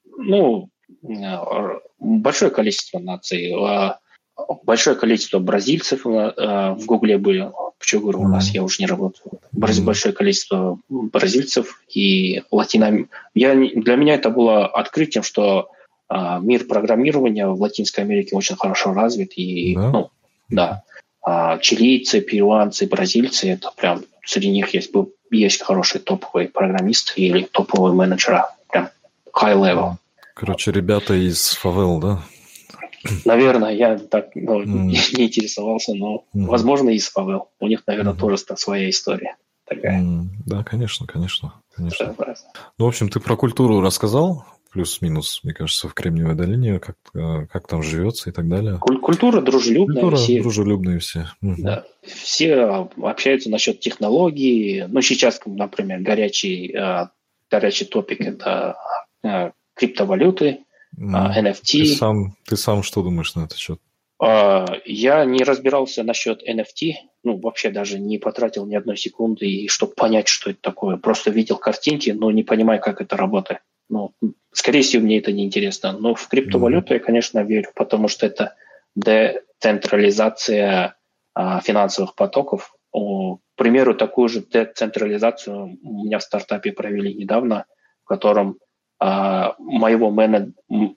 [0.02, 0.70] Ну,
[1.98, 3.52] большое количество наций
[4.64, 7.50] большое количество бразильцев э, в Гугле были.
[7.78, 9.38] Почему говорю, у нас я уже не работаю.
[9.52, 13.06] Большое количество бразильцев и латино...
[13.34, 15.68] Я, для меня это было открытием, что
[16.08, 19.32] а, мир программирования в Латинской Америке очень хорошо развит.
[19.36, 19.90] И, да?
[19.90, 20.10] Ну,
[20.48, 20.82] да.
[21.22, 24.92] А, чилийцы, перуанцы, бразильцы, это прям среди них есть,
[25.30, 28.42] есть хорошие топовые программисты или топовые менеджеры.
[28.68, 28.88] Прям
[29.34, 29.94] high level.
[30.34, 32.22] Короче, ребята из фавел, да?
[33.24, 34.66] Наверное, я так ну, mm.
[34.66, 36.46] не интересовался, но, mm.
[36.46, 37.48] возможно, и с Павел.
[37.60, 38.18] У них, наверное, mm.
[38.18, 40.00] тоже своя история такая.
[40.00, 40.26] Mm.
[40.46, 41.54] Да, конечно, конечно.
[41.74, 42.14] конечно.
[42.78, 44.44] Ну, в общем, ты про культуру рассказал,
[44.76, 48.78] плюс-минус, мне кажется, в Кремниевой долине, как, э, как там живется и так далее.
[48.78, 50.02] Культура дружелюбная.
[50.02, 50.42] Культура все.
[50.42, 51.30] дружелюбные все.
[51.40, 51.84] Да.
[52.02, 54.84] Все общаются насчет технологий.
[54.86, 57.08] Ну, сейчас, например, горячий, э,
[57.50, 58.76] горячий топик– это
[59.24, 59.52] э,
[60.96, 61.34] криптовалюты.
[61.36, 61.78] NFT.
[61.78, 63.80] Ты сам, ты сам что думаешь на этот счет?
[64.18, 69.68] А, я не разбирался насчет NFT, ну, вообще даже не потратил ни одной секунды, и
[69.68, 70.96] чтобы понять, что это такое.
[70.96, 73.60] Просто видел картинки, но не понимаю, как это работает.
[73.88, 74.12] Ну,
[74.52, 75.92] скорее всего, мне это не интересно.
[75.92, 76.98] Но в криптовалюту mm-hmm.
[76.98, 78.54] я, конечно, верю, потому что это
[78.94, 80.96] децентрализация
[81.34, 82.74] а, финансовых потоков.
[82.92, 87.66] О, к примеру, такую же децентрализацию у меня в стартапе провели недавно,
[88.04, 88.58] в котором
[88.98, 90.54] а, моего, менед,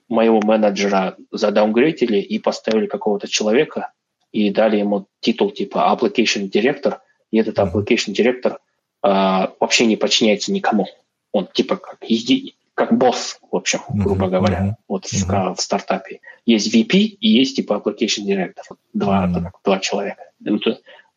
[0.08, 3.92] моего менеджера задаунгрейдили и поставили какого-то человека
[4.32, 6.98] и дали ему титул типа application director,
[7.30, 8.56] и этот application director
[9.02, 10.86] а, вообще не подчиняется никому.
[11.32, 11.98] Он типа как,
[12.74, 15.54] как босс, в общем, грубо говоря, uh-huh, вот uh-huh.
[15.54, 16.20] в, стартапе.
[16.46, 18.76] Есть VP и есть типа application director.
[18.94, 19.34] Два, uh-huh.
[19.34, 20.22] так, два человека.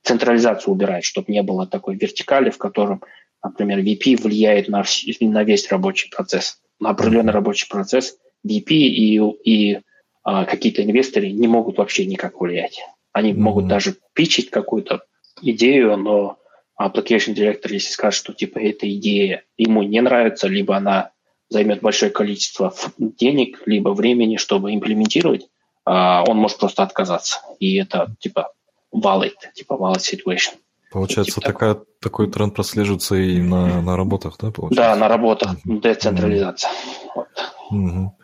[0.04, 3.02] Централизацию убирает, чтобы не было такой вертикали, в котором,
[3.42, 4.84] например, VP влияет на,
[5.22, 9.80] на весь рабочий процесс определенный рабочий процесс VP и, и
[10.24, 12.80] а, какие-то инвесторы не могут вообще никак влиять.
[13.12, 13.40] Они mm-hmm.
[13.40, 15.04] могут даже пичить какую-то
[15.42, 16.38] идею, но
[16.82, 21.12] application директор, если скажет, что типа эта идея ему не нравится, либо она
[21.50, 25.48] займет большое количество денег, либо времени, чтобы имплементировать,
[25.86, 27.42] а, он может просто отказаться.
[27.60, 28.54] И это типа
[28.94, 30.56] valid, типа valid situation.
[30.94, 34.52] Получается, типа такая, такой тренд прослеживается и на, на работах, да?
[34.52, 34.94] Получается?
[34.94, 35.56] Да, на работах.
[35.66, 36.70] Децентрализация.
[36.70, 37.16] Mm-hmm.
[37.16, 37.28] Вот.
[37.72, 38.16] Угу.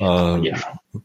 [0.00, 0.40] а,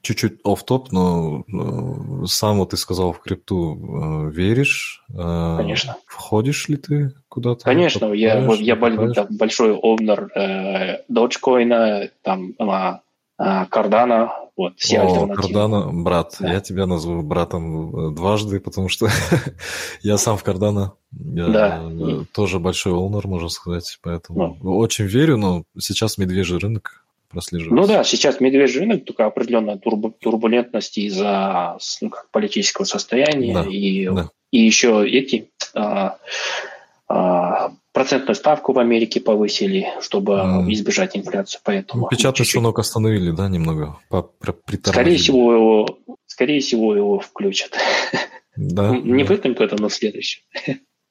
[0.01, 5.03] чуть-чуть оф топ но э, сам вот ты сказал в крипту э, веришь?
[5.09, 5.97] Э, Конечно.
[6.05, 7.65] Входишь ли ты куда-то?
[7.65, 12.99] Конечно, я, я большой овнер э, Dogecoin, там, э,
[13.37, 14.29] Cardano,
[14.59, 16.51] вот, все О, Кардана, брат, да.
[16.51, 19.07] я тебя назову братом э, дважды, потому что
[20.01, 21.81] я сам в Кардана, я да.
[21.89, 24.77] Э, тоже большой олнер, можно сказать, поэтому ну.
[24.77, 27.81] очень верю, но сейчас медвежий рынок прослеживается.
[27.81, 33.63] Ну да, сейчас медвежий рынок, только определенная турбулентность из-за ну, политического состояния да.
[33.63, 34.29] и, да.
[34.51, 36.17] и еще эти а,
[37.07, 37.48] а,
[37.99, 40.71] процентную ставку в Америке повысили, чтобы mm.
[40.71, 41.59] избежать инфляции.
[41.65, 42.61] Поэтому ну, печатный чуть-чуть...
[42.61, 43.97] станок остановили, да, немного?
[44.93, 47.71] Скорее всего, его, скорее всего, его включат.
[48.55, 49.27] Да, Не да.
[49.27, 50.43] в этом году, но в следующем.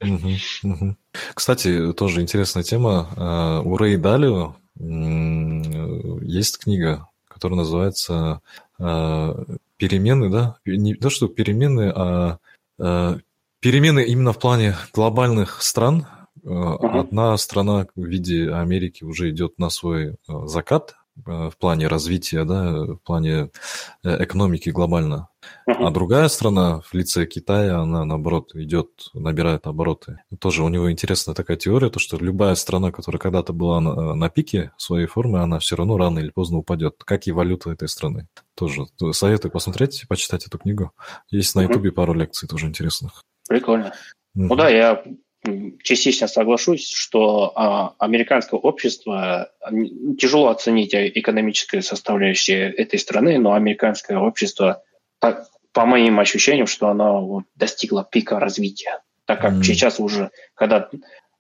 [0.01, 0.97] Угу, угу.
[1.35, 3.11] Кстати, тоже интересная тема.
[3.17, 8.41] А, у Рэй Далио есть книга, которая называется
[8.79, 9.45] а,
[9.77, 10.57] «Перемены», да?
[10.65, 12.39] Не то, что перемены, а,
[12.79, 13.19] а
[13.61, 16.07] перемены именно в плане глобальных стран.
[16.45, 17.01] Uh-huh.
[17.01, 20.95] Одна страна в виде Америки уже идет на свой закат,
[21.27, 23.51] Э, в плане развития, да, в плане
[24.05, 25.29] э, экономики глобально.
[25.69, 25.87] Uh-huh.
[25.87, 30.21] А другая страна в лице Китая, она наоборот идет, набирает обороты.
[30.41, 34.29] Тоже у него интересная такая теория, то что любая страна, которая когда-то была на, на
[34.29, 38.29] пике своей формы, она все равно рано или поздно упадет, как и валюта этой страны.
[38.55, 40.93] Тоже советую посмотреть, почитать эту книгу.
[41.31, 43.23] Есть на Ютубе пару лекций тоже интересных.
[43.49, 43.87] Прикольно.
[43.87, 44.47] Uh-huh.
[44.49, 45.03] Ну да, я
[45.83, 49.51] частично соглашусь, что а, американское общество,
[50.19, 54.83] тяжело оценить экономическую составляющую этой страны, но американское общество,
[55.21, 59.01] по, по моим ощущениям, что оно вот, достигло пика развития.
[59.27, 59.63] Так как mm.
[59.63, 60.89] сейчас уже, когда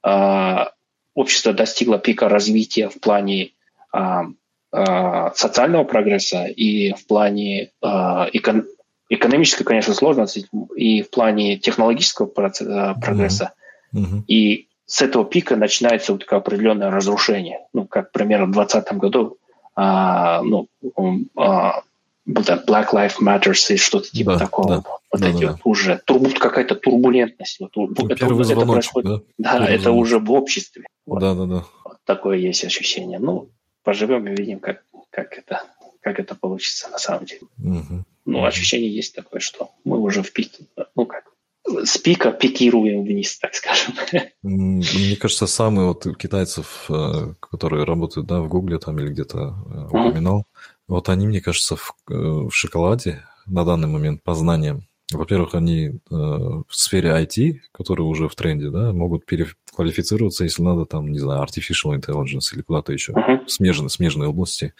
[0.02, 0.72] а,
[1.14, 3.52] общество достигло пика развития в плане
[3.92, 4.26] а,
[4.70, 8.64] а, социального прогресса и в плане а, эко,
[9.08, 10.46] экономической, конечно, сложности,
[10.76, 13.54] и в плане технологического процесса, прогресса,
[13.92, 14.24] Угу.
[14.26, 17.60] И с этого пика начинается вот такое определенное разрушение.
[17.72, 19.38] Ну, как, примерно, в 2020 году
[19.74, 20.68] а, ну,
[21.36, 21.82] а,
[22.26, 24.68] Black Lives Matter и что-то типа да, такого.
[24.68, 24.82] Да,
[25.12, 27.60] вот да, эти да, вот уже турбу, какая-то турбулентность.
[27.60, 29.24] Вот, это, Первый это происходит.
[29.38, 30.02] Да, да это звоночек.
[30.02, 30.86] уже в обществе.
[31.06, 31.20] Вот.
[31.20, 31.64] Да, да, да.
[31.84, 33.18] Вот такое есть ощущение.
[33.18, 33.48] Ну,
[33.82, 35.62] поживем и видим, как, как, это,
[36.00, 37.42] как это получится на самом деле.
[37.58, 38.04] Угу.
[38.26, 40.64] Ну, ощущение есть такое, что мы уже в пике.
[40.94, 41.24] Ну, как
[41.84, 43.94] с пика пикируем вниз, так скажем.
[44.42, 49.86] Мне кажется, самые вот китайцев, э, которые работают да, в Гугле там или где-то э,
[49.86, 50.78] упоминал, mm-hmm.
[50.88, 54.86] вот они, мне кажется, в, э, в шоколаде на данный момент по знаниям.
[55.10, 61.10] Во-первых, они в сфере IT, которые уже в тренде, да, могут переквалифицироваться, если надо, там,
[61.10, 63.46] не знаю, artificial intelligence или куда-то еще, uh-huh.
[63.46, 64.74] смежные, смежные области.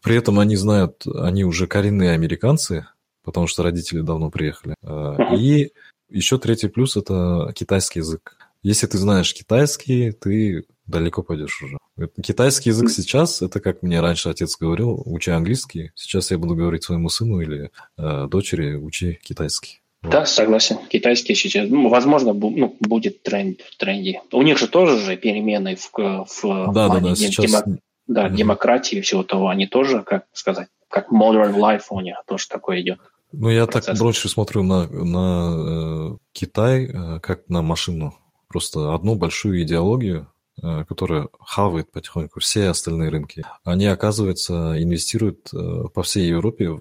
[0.00, 2.86] При этом они знают, они уже коренные американцы,
[3.24, 4.76] потому что родители давно приехали.
[4.84, 5.36] Uh-huh.
[5.36, 5.72] И
[6.14, 8.36] еще третий плюс– это китайский язык.
[8.62, 11.78] Если ты знаешь китайский, ты далеко пойдешь уже.
[12.22, 15.92] Китайский язык сейчас, это как мне раньше отец говорил, учи английский.
[15.94, 19.80] Сейчас я буду говорить своему сыну или э, дочери, учи китайский.
[20.02, 20.12] Вот.
[20.12, 20.78] Да, согласен.
[20.88, 24.20] Китайский сейчас, ну, возможно, ну, будет тренд в тренде.
[24.32, 27.46] У них же тоже же перемены в, в да, да, да, сейчас...
[27.46, 28.34] демо, да, mm-hmm.
[28.34, 29.48] демократии и всего того.
[29.48, 32.98] Они тоже, как сказать, как modern life у них тоже такое идет.
[33.38, 33.86] Ну, я процесс.
[33.86, 38.14] так больше смотрю на, на э, Китай э, как на машину.
[38.48, 40.28] Просто одну большую идеологию,
[40.62, 43.44] э, которая хавает потихоньку все остальные рынки.
[43.64, 45.50] Они, оказывается, инвестируют
[45.94, 46.80] по всей Европе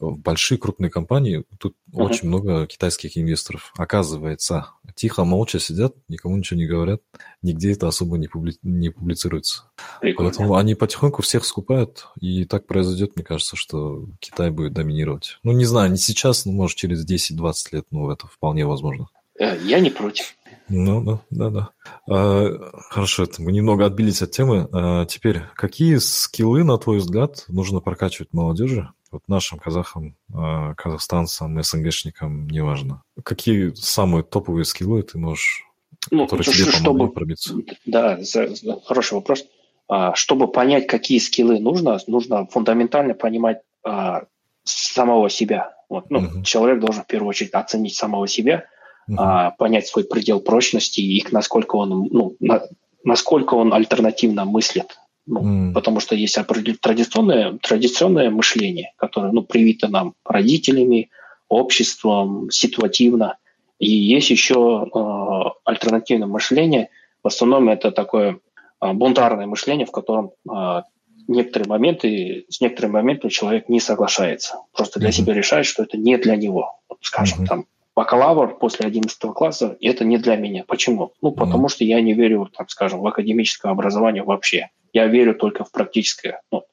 [0.00, 2.02] большие крупные компании, тут uh-huh.
[2.02, 3.72] очень много китайских инвесторов.
[3.76, 7.00] Оказывается, тихо, молча сидят, никому ничего не говорят,
[7.42, 8.56] нигде это особо не, публи...
[8.62, 9.64] не публицируется.
[10.00, 10.30] Прикольно.
[10.30, 15.38] Поэтому они потихоньку всех скупают, и так произойдет, мне кажется, что Китай будет доминировать.
[15.42, 19.08] Ну, не знаю, не сейчас, но может через 10-20 лет, ну, это вполне возможно.
[19.38, 20.34] Э, я не против.
[20.68, 21.70] Ну, да, да, да.
[22.10, 24.68] А, хорошо, это мы немного отбились от темы.
[24.72, 31.62] А, теперь, какие скиллы, на твой взгляд, нужно прокачивать молодежи, вот нашим казахам, а, казахстанцам,
[31.62, 33.02] СНГшникам, неважно.
[33.22, 35.64] Какие самые топовые скиллы ты можешь,
[36.10, 37.54] ну, которые тебе помогли чтобы, пробиться?
[37.86, 39.44] Да, за, за, хороший вопрос.
[39.88, 44.24] А, чтобы понять, какие скиллы нужно, нужно фундаментально понимать а,
[44.64, 45.74] самого себя.
[45.88, 46.44] Вот, ну, uh-huh.
[46.44, 48.66] Человек должен в первую очередь оценить самого себя,
[49.08, 49.14] uh-huh.
[49.16, 52.62] а, понять свой предел прочности и насколько он, ну, на,
[53.04, 54.98] насколько он альтернативно мыслит.
[55.28, 55.72] Ну, mm.
[55.74, 56.38] Потому что есть
[56.80, 61.10] традиционное, традиционное мышление, которое ну, привито нам родителями,
[61.48, 63.36] обществом, ситуативно.
[63.78, 66.88] И есть еще э, альтернативное мышление.
[67.22, 68.38] В основном это такое
[68.80, 70.82] э, бунтарное мышление, в котором э,
[71.28, 74.60] некоторые моменты, с некоторыми моментами человек не соглашается.
[74.72, 75.12] Просто для mm-hmm.
[75.12, 76.78] себя решает, что это не для него.
[76.88, 77.46] Вот, скажем, mm-hmm.
[77.46, 80.64] там, бакалавр после 11 класса– это не для меня.
[80.66, 81.12] Почему?
[81.20, 81.70] Ну, потому mm-hmm.
[81.70, 84.70] что я не верю, так скажем, в академическое образование вообще.
[84.92, 86.40] Я верю только в практическое.
[86.50, 86.64] Ну,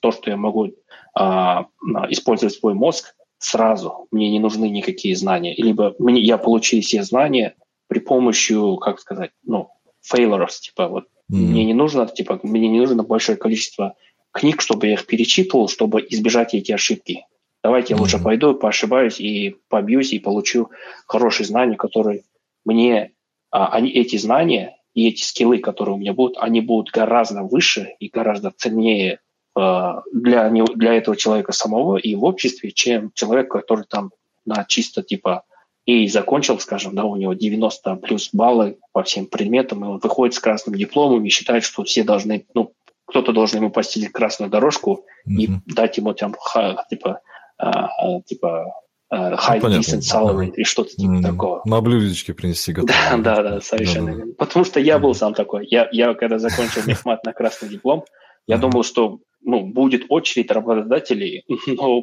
[0.00, 0.72] то, что я могу
[1.14, 1.66] а,
[2.08, 4.06] использовать свой мозг сразу.
[4.10, 5.54] Мне не нужны никакие знания.
[5.56, 7.54] Либо мне, я получил все знания
[7.86, 9.70] при помощи, как сказать, ну,
[10.12, 11.36] failures, типа вот mm-hmm.
[11.36, 13.94] мне не нужно, типа, мне не нужно большое количество
[14.32, 17.26] книг, чтобы я их перечитывал, чтобы избежать эти ошибки.
[17.62, 17.96] Давайте mm-hmm.
[17.96, 20.70] я лучше пойду, поошибаюсь и побьюсь и получу
[21.06, 22.24] хорошие знания, которые
[22.64, 23.12] мне
[23.50, 27.94] а, они, эти знания и эти скиллы, которые у меня будут, они будут гораздо выше
[28.00, 29.20] и гораздо ценнее
[29.56, 34.10] э, для, него, для этого человека самого и в обществе, чем человек, который там
[34.44, 35.44] на чисто типа
[35.84, 40.34] и закончил, скажем, да, у него 90 плюс баллы по всем предметам, и он выходит
[40.34, 42.72] с красным дипломом и считает, что все должны, ну,
[43.04, 45.32] кто-то должен ему постелить красную дорожку mm-hmm.
[45.36, 47.20] и дать ему там, ха, типа,
[47.56, 48.66] а, типа
[49.12, 51.62] high ну, decent salary и что-то типа mm, такого.
[51.64, 52.92] На блюдечке принести готово.
[53.10, 54.34] Да, да, да, совершенно верно.
[54.34, 55.66] Потому что я был сам такой.
[55.66, 58.04] Я, я когда закончил мехмат на красный диплом,
[58.46, 62.02] я думал, что ну, будет очередь работодателей, но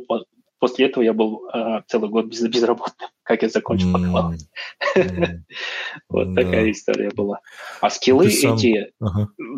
[0.59, 4.35] после этого я был э, целый год без, безработным, как я закончил бакалавр.
[6.09, 7.41] Вот такая история была.
[7.81, 8.91] А скиллы эти...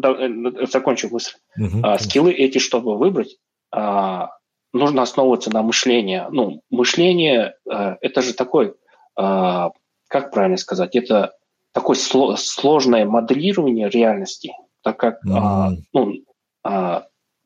[0.03, 1.35] Э, закончу мысль.
[1.83, 3.37] А скиллы эти, чтобы выбрать,
[3.71, 4.31] а,
[4.78, 6.23] нужно основываться на мышлении.
[6.32, 8.75] Ну, мышление э,– это же такой,
[9.15, 9.71] а,
[10.07, 11.34] как правильно сказать, это
[11.73, 16.13] такое сложное моделирование реальности, так как ну,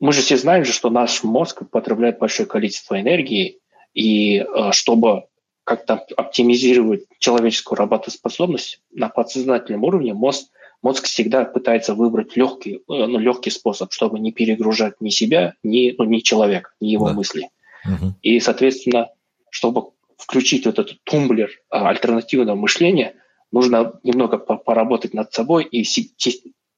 [0.02, 3.60] мы же все знаем, что наш мозг потребляет большое количество энергии,
[3.94, 5.26] и э, чтобы
[5.64, 10.48] как-то оптимизировать человеческую работоспособность на подсознательном уровне, мозг,
[10.82, 15.94] мозг всегда пытается выбрать легкий, э, ну, легкий способ, чтобы не перегружать ни себя, ни,
[15.96, 17.14] ну, ни человека, ни его да.
[17.14, 17.48] мысли.
[17.84, 18.14] Угу.
[18.22, 19.08] И, соответственно,
[19.50, 23.14] чтобы включить вот этот тумблер э, альтернативного мышления,
[23.50, 25.84] нужно немного поработать над собой и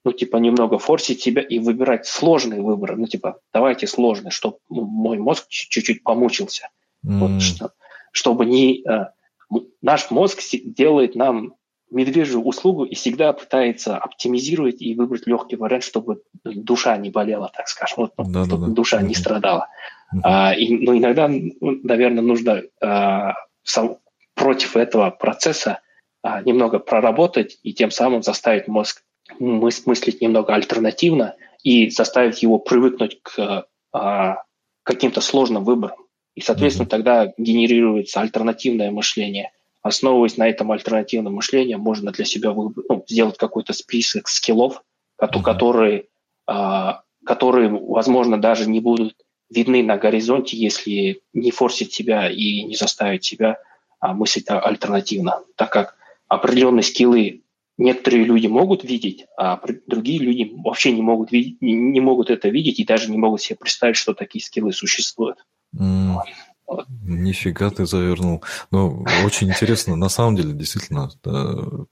[0.03, 2.95] ну, типа, немного форсить себя и выбирать сложные выборы.
[2.95, 6.69] Ну, типа, давайте сложные, чтобы мой мозг чуть-чуть помучился.
[7.03, 7.17] Mm.
[7.17, 7.71] Вот, что,
[8.11, 8.83] чтобы не...
[8.87, 9.07] Э,
[9.81, 11.55] наш мозг делает нам
[11.91, 17.67] медвежью услугу и всегда пытается оптимизировать и выбрать легкий вариант, чтобы душа не болела, так
[17.67, 18.73] скажем, вот, да, чтобы да, да.
[18.73, 19.67] душа не страдала.
[20.13, 20.19] Mm-hmm.
[20.23, 23.33] А, и, ну, иногда, ну, наверное, нужно а,
[23.63, 23.97] сам,
[24.33, 25.79] против этого процесса
[26.21, 29.03] а, немного проработать и тем самым заставить мозг
[29.39, 34.43] мыс- мыслить немного альтернативно и заставить его привыкнуть к а,
[34.83, 35.97] каким-то сложным выборам.
[36.35, 36.89] И, соответственно, mm-hmm.
[36.89, 39.51] тогда генерируется альтернативное мышление.
[39.85, 44.81] Основываясь на этом альтернативном мышлении, можно для себя выбор, ну, сделать какой-то список скиллов,
[45.21, 45.43] mm-hmm.
[45.43, 46.05] которые,
[46.47, 49.15] а, которые, возможно, даже не будут
[49.51, 53.59] видны на горизонте, если не форсить себя и не заставить себя
[53.99, 57.43] а, мыслить альтернативно, так как определенные скиллы
[57.77, 62.79] некоторые люди могут видеть, а другие люди вообще не могут, видеть, не могут это видеть
[62.79, 65.45] и даже не могут себе представить, что такие скиллы существуют.
[65.79, 66.15] Mm.
[67.03, 68.43] Нифига ты завернул.
[68.71, 69.95] Ну, очень интересно.
[69.95, 71.09] На самом деле, действительно,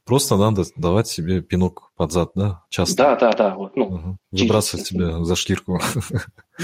[0.06, 2.64] просто надо давать себе пинок под зад, да?
[2.70, 2.96] Часто.
[2.96, 3.56] Да, да, да.
[3.56, 4.18] Вот, ну, угу.
[4.32, 5.80] Выбрасывать себя за шкирку.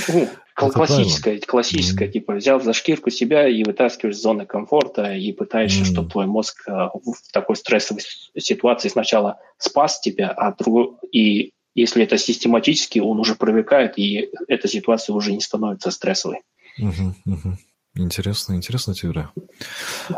[0.08, 5.86] Ну, классическая, классическая, типа, взял за шкирку себя и вытаскиваешь из зоны комфорта и пытаешься,
[5.86, 8.02] чтобы твой мозг э, в такой стрессовой
[8.38, 14.68] ситуации сначала спас тебя, а другой, и если это систематически, он уже привыкает, и эта
[14.68, 16.42] ситуация уже не становится стрессовой.
[16.80, 17.58] Угу.
[18.00, 19.30] Интересно, интересно теория.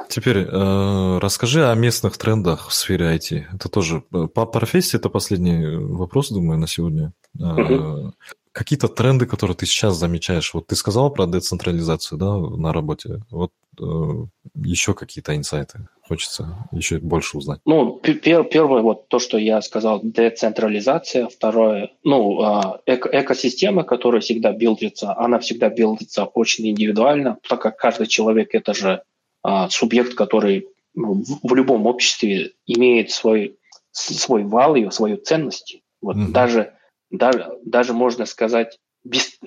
[0.09, 3.45] Теперь э, расскажи о местных трендах в сфере IT.
[3.53, 7.13] Это тоже э, по профессии, это последний вопрос, думаю, на сегодня.
[7.37, 8.13] Угу
[8.53, 10.53] какие-то тренды, которые ты сейчас замечаешь?
[10.53, 13.21] Вот ты сказал про децентрализацию, да, на работе.
[13.29, 14.25] Вот э,
[14.55, 17.61] еще какие-то инсайты хочется еще больше узнать.
[17.65, 21.29] Ну, пер первое, вот то, что я сказал, децентрализация.
[21.29, 22.41] Второе, ну,
[22.85, 28.73] эко экосистема, которая всегда билдится, она всегда билдится очень индивидуально, так как каждый человек– это
[28.73, 29.03] же
[29.41, 33.55] а, субъект, который ну, в, в любом обществе имеет свой,
[33.91, 35.77] свой value, свою ценность.
[36.01, 36.31] Вот mm-hmm.
[36.31, 36.73] даже
[37.09, 39.39] даже, даже можно сказать, без,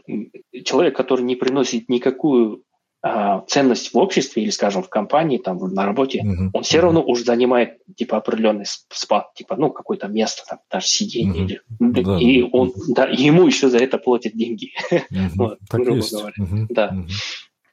[0.65, 2.63] человек, который не приносит никакую
[3.49, 6.51] ценность в обществе или, скажем, в компании, там, на работе, mm-hmm.
[6.55, 11.43] он все равно уже занимает, типа, определенный спад, типа, ну, какое-то место, там, даже сиденье.
[11.43, 11.47] Mm-hmm.
[11.81, 14.73] Или, да, и он, да, ему еще за это платят деньги.
[15.37, 16.13] Вот, так грубо есть.
[16.13, 16.35] говоря.
[16.71, 16.97] Да.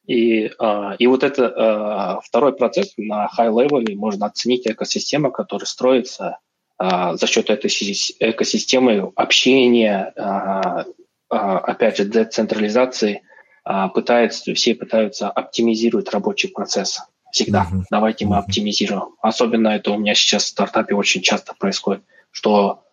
[0.05, 6.39] И, а, и вот это а, второй процесс на high-level можно оценить экосистема, которая строится
[6.77, 10.85] а, за счет этой экосистемы общения, а,
[11.29, 13.21] а, опять же, децентрализации,
[13.63, 16.99] пытаются, все пытаются оптимизировать рабочий процесс.
[17.31, 17.67] Всегда.
[17.71, 17.83] Uh-huh.
[17.89, 19.15] Давайте мы оптимизируем.
[19.21, 22.83] Особенно это у меня сейчас в стартапе очень часто происходит, что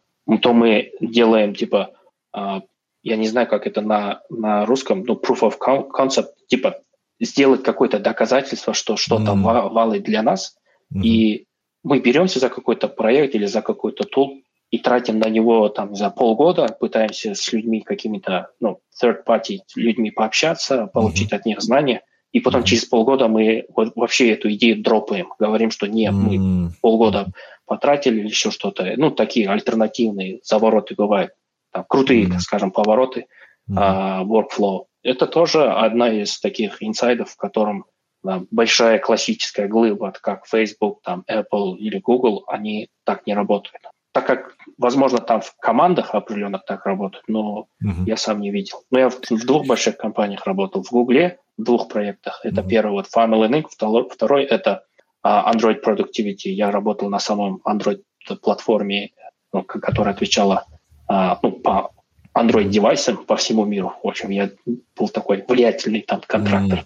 [0.42, 1.92] то мы делаем, типа,
[2.32, 6.80] я не знаю, как это на, на русском, ну, proof of concept, типа,
[7.18, 9.70] сделать какое-то доказательство, что что-то uh-huh.
[9.70, 10.56] валит для нас,
[10.94, 11.02] uh-huh.
[11.02, 11.46] и
[11.82, 16.10] мы беремся за какой-то проект или за какой-то тул и тратим на него там за
[16.10, 21.36] полгода, пытаемся с людьми какими-то, ну, third party людьми пообщаться, получить mm-hmm.
[21.36, 22.02] от них знания,
[22.32, 26.38] и потом через полгода мы вообще эту идею дропаем, говорим, что нет, mm-hmm.
[26.38, 27.28] мы полгода
[27.64, 28.92] потратили или еще что-то.
[28.96, 31.32] Ну, такие альтернативные завороты бывают,
[31.72, 32.32] там, крутые, mm-hmm.
[32.32, 33.26] так скажем, повороты,
[33.70, 33.76] mm-hmm.
[33.76, 34.84] uh, workflow.
[35.02, 37.86] Это тоже одна из таких инсайдов, в котором
[38.22, 43.82] да, большая классическая глыба, как Facebook, там, Apple или Google, они так не работают.
[44.18, 48.04] Так как, возможно, там в командах определенных так работают, но uh-huh.
[48.04, 48.82] я сам не видел.
[48.90, 50.82] Но я в, в двух больших компаниях работал.
[50.82, 52.40] В Гугле, в двух проектах.
[52.42, 52.68] Это uh-huh.
[52.68, 54.82] первый вот Family Link, второй, второй это
[55.24, 56.48] uh, Android Productivity.
[56.48, 59.10] Я работал на самом Android-платформе,
[59.52, 60.66] ну, которая отвечала
[61.08, 61.92] uh, ну, по
[62.34, 63.92] Android-девайсам по всему миру.
[64.02, 64.50] В общем, я
[64.96, 66.84] был такой влиятельный там контрактор,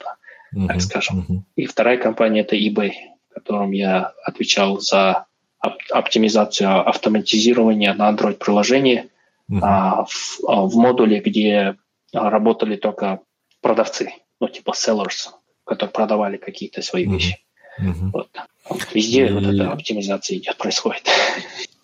[0.54, 0.66] uh-huh.
[0.66, 1.20] так скажем.
[1.20, 1.38] Uh-huh.
[1.56, 2.92] И вторая компания– это eBay,
[3.30, 5.24] в котором я отвечал за
[5.90, 9.10] оптимизацию автоматизирования на Android-приложении
[9.50, 9.58] uh-huh.
[9.62, 11.76] а, в, а, в модуле, где
[12.12, 13.20] работали только
[13.60, 15.30] продавцы, ну, типа sellers,
[15.64, 17.12] которые продавали какие-то свои uh-huh.
[17.12, 17.38] вещи.
[17.80, 18.10] Uh-huh.
[18.12, 18.28] Вот.
[18.92, 19.32] Везде И...
[19.32, 21.08] вот эта оптимизация идет, происходит.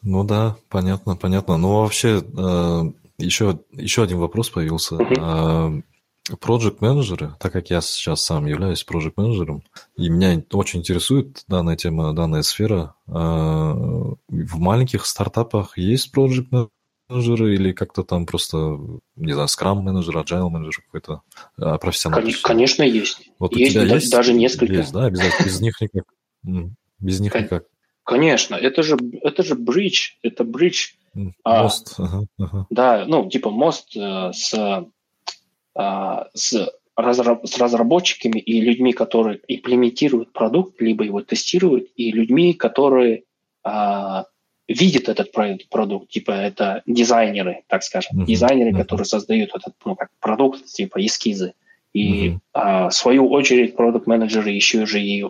[0.01, 1.57] Ну да, понятно, понятно.
[1.57, 2.83] Ну вообще, э,
[3.19, 4.95] еще, еще один вопрос появился.
[4.95, 5.83] Uh-huh.
[6.31, 9.63] Project менеджеры, так как я сейчас сам являюсь project менеджером,
[9.97, 12.95] и меня очень интересует данная тема, данная сфера.
[13.07, 16.69] А, в маленьких стартапах есть project
[17.09, 18.79] менеджеры или как-то там просто,
[19.17, 21.23] не знаю, Scrum менеджер, Agile менеджер какой-то
[21.57, 22.35] а, профессиональный?
[22.43, 23.31] Конечно, есть.
[23.39, 24.11] Вот есть, у тебя есть?
[24.11, 24.75] Даже несколько.
[24.75, 25.47] Есть, да, обязательно.
[25.47, 26.05] Без них никак.
[26.99, 27.65] Без них никак.
[28.05, 30.93] Конечно, это же, это же бридж, это бридж.
[31.45, 31.95] Мост.
[31.99, 32.67] А, ага, ага.
[32.71, 34.87] Да, ну, типа мост э, с а,
[35.79, 43.23] с, разраб с разработчиками и людьми, которые имплементируют продукт, либо его тестируют, и людьми, которые
[43.63, 44.25] а,
[44.67, 45.33] видят этот
[45.71, 48.27] продукт, типа это дизайнеры, так скажем, mm-hmm.
[48.27, 48.79] дизайнеры, mm-hmm.
[48.79, 51.55] которые создают этот ну, как продукт, типа эскизы.
[51.93, 52.39] И mm-hmm.
[52.53, 55.25] а, в свою очередь продукт-менеджеры еще же и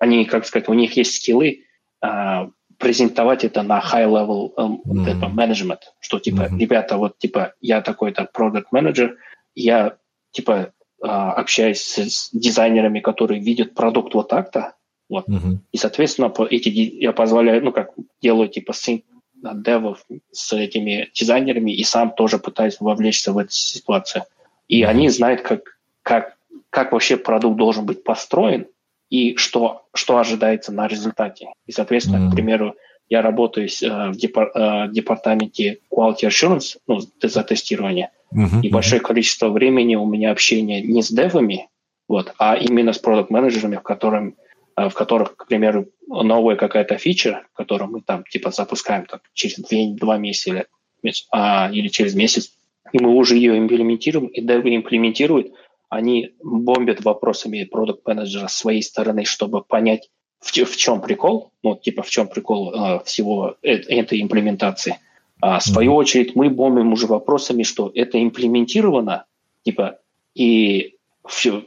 [0.00, 1.64] они, как сказать, у них есть скиллы
[2.00, 5.04] а, презентовать это на high level um, mm-hmm.
[5.04, 6.58] типа, management, что типа, mm-hmm.
[6.58, 9.16] ребята, вот типа я такой-то product manager,
[9.54, 9.96] я
[10.30, 10.72] типа
[11.02, 14.74] а, общаюсь с дизайнерами, которые видят продукт вот так-то,
[15.08, 15.58] вот, mm-hmm.
[15.72, 17.90] и соответственно эти я позволяю, ну как
[18.22, 19.02] делаю типа sync
[19.42, 24.24] девов с этими дизайнерами и сам тоже пытаюсь вовлечься в эту ситуацию.
[24.66, 24.86] И mm-hmm.
[24.86, 26.36] они знают, как, как,
[26.70, 28.66] как вообще продукт должен быть построен,
[29.10, 31.48] и что, что ожидается на результате.
[31.66, 32.30] И, соответственно, mm-hmm.
[32.30, 32.74] к примеру,
[33.08, 38.60] я работаю э, в депар, э, департаменте Quality Assurance, ну, за тестирование, mm-hmm.
[38.62, 41.68] и большое количество времени у меня общение не с девами,
[42.06, 44.36] вот, а именно с продукт-менеджерами, в, котором,
[44.76, 49.56] э, в которых, к примеру, новая какая-то фича, которую мы там типа запускаем так, через
[49.56, 50.66] две, два месяца
[51.02, 52.52] или, а, или через месяц,
[52.92, 55.52] и мы уже ее имплементируем, и девы имплементируют,
[55.88, 60.10] они бомбят вопросами продукт менеджера с своей стороны, чтобы понять,
[60.40, 64.98] в, в чем прикол, ну, типа, в чем прикол э, всего э, этой имплементации.
[65.40, 69.24] А в свою очередь мы бомбим уже вопросами, что это имплементировано,
[69.64, 69.98] типа,
[70.34, 71.64] и все,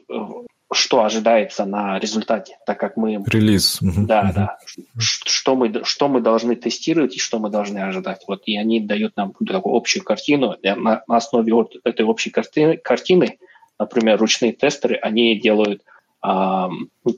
[0.73, 3.23] что ожидается на результате, так как мы...
[3.27, 3.79] Релиз.
[3.81, 4.33] Да, mm-hmm.
[4.33, 4.57] да.
[4.97, 8.23] Что мы, что мы должны тестировать и что мы должны ожидать.
[8.27, 10.55] Вот, и они дают нам такую общую картину.
[10.63, 13.37] На, на основе вот этой общей картины, картины
[13.81, 15.81] например, ручные тестеры, они делают,
[16.23, 16.67] э,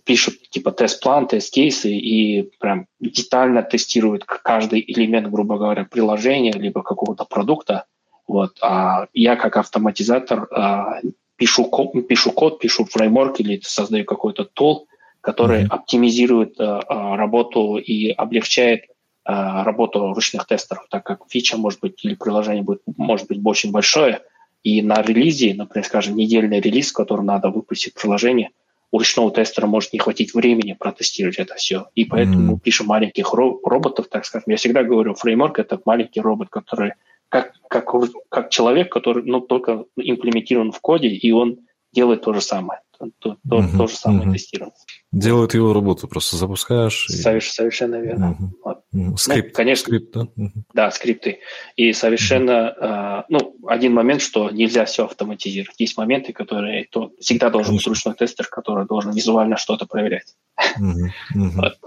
[0.05, 7.25] пишут типа тест-план, тест-кейсы и прям детально тестируют каждый элемент, грубо говоря, приложения либо какого-то
[7.25, 7.85] продукта.
[8.27, 8.57] Вот.
[8.61, 14.87] А я как автоматизатор э, пишу, код, пишу код, пишу фреймворк или создаю какой-то тул,
[15.19, 15.75] который mm-hmm.
[15.75, 18.85] оптимизирует э, работу и облегчает
[19.25, 24.19] работу ручных тестеров, так как фича может быть или приложение будет, может быть очень большое,
[24.63, 28.51] и на релизе, например, скажем, недельный релиз, который надо выпустить приложение,
[28.91, 31.87] у ручного тестера может не хватить времени протестировать это все.
[31.95, 32.53] И поэтому mm-hmm.
[32.53, 34.45] мы пишем маленьких ро- роботов, так скажем.
[34.51, 36.93] Я всегда говорю, фреймворк– это маленький робот, который
[37.29, 37.91] как, как,
[38.29, 41.59] как человек, который ну, только имплементирован в коде, и он
[41.91, 42.81] делает то же самое
[43.19, 44.33] то, то, угу, то же самое угу.
[44.33, 44.75] тестирование.
[45.11, 47.07] Делают его работу, просто запускаешь.
[47.09, 47.13] И...
[47.13, 48.31] Совершенно верно.
[48.31, 48.59] Угу.
[48.63, 48.77] Вот.
[48.93, 49.17] Угу.
[49.17, 49.49] Скрипт.
[49.49, 50.21] Ну, конечно, скрипт, да?
[50.21, 50.51] Угу.
[50.73, 51.39] Да, скрипты.
[51.75, 52.85] И совершенно, угу.
[52.85, 55.79] э, ну, один момент, что нельзя все автоматизировать.
[55.79, 57.91] Есть моменты, которые то, всегда должен конечно.
[57.91, 60.35] быть ручной тестер, который должен визуально что-то проверять.
[60.77, 61.45] Угу.
[61.45, 61.51] Угу.
[61.63, 61.77] Вот.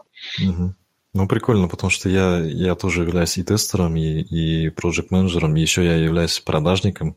[0.42, 0.74] Угу.
[1.16, 5.82] Ну, прикольно, потому что я, я тоже являюсь и тестером, и, и проект менеджером еще
[5.82, 7.16] я являюсь продажником.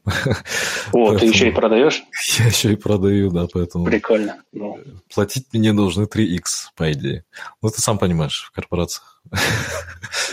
[0.94, 2.04] О, ты еще и продаешь?
[2.40, 3.84] Я еще и продаю, да, поэтому...
[3.84, 4.42] Прикольно.
[4.54, 4.80] Ну.
[5.14, 7.26] Платить мне должны 3x, по идее.
[7.62, 9.22] Ну, ты сам понимаешь, в корпорациях.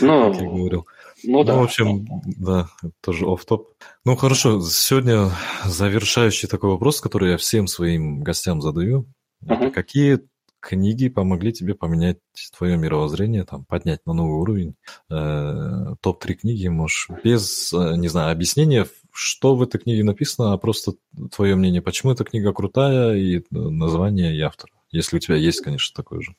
[0.00, 0.86] Ну, как я говорил.
[1.24, 1.54] Ну, да.
[1.54, 2.68] Ну, в общем, да,
[3.00, 3.70] тоже оф топ
[4.04, 5.32] Ну, хорошо, сегодня
[5.64, 9.06] завершающий такой вопрос, который я всем своим гостям задаю.
[9.44, 9.72] Uh-huh.
[9.72, 10.20] Какие
[10.66, 12.18] книги помогли тебе поменять
[12.56, 14.74] твое мировоззрение, там, поднять на новый уровень.
[15.10, 20.58] Э, топ-3 книги можешь без, э, не знаю, объяснения, что в этой книге написано, а
[20.58, 20.94] просто
[21.34, 24.70] твое мнение, почему эта книга крутая, и название, и автор.
[24.90, 26.34] Если у тебя есть, конечно, такой же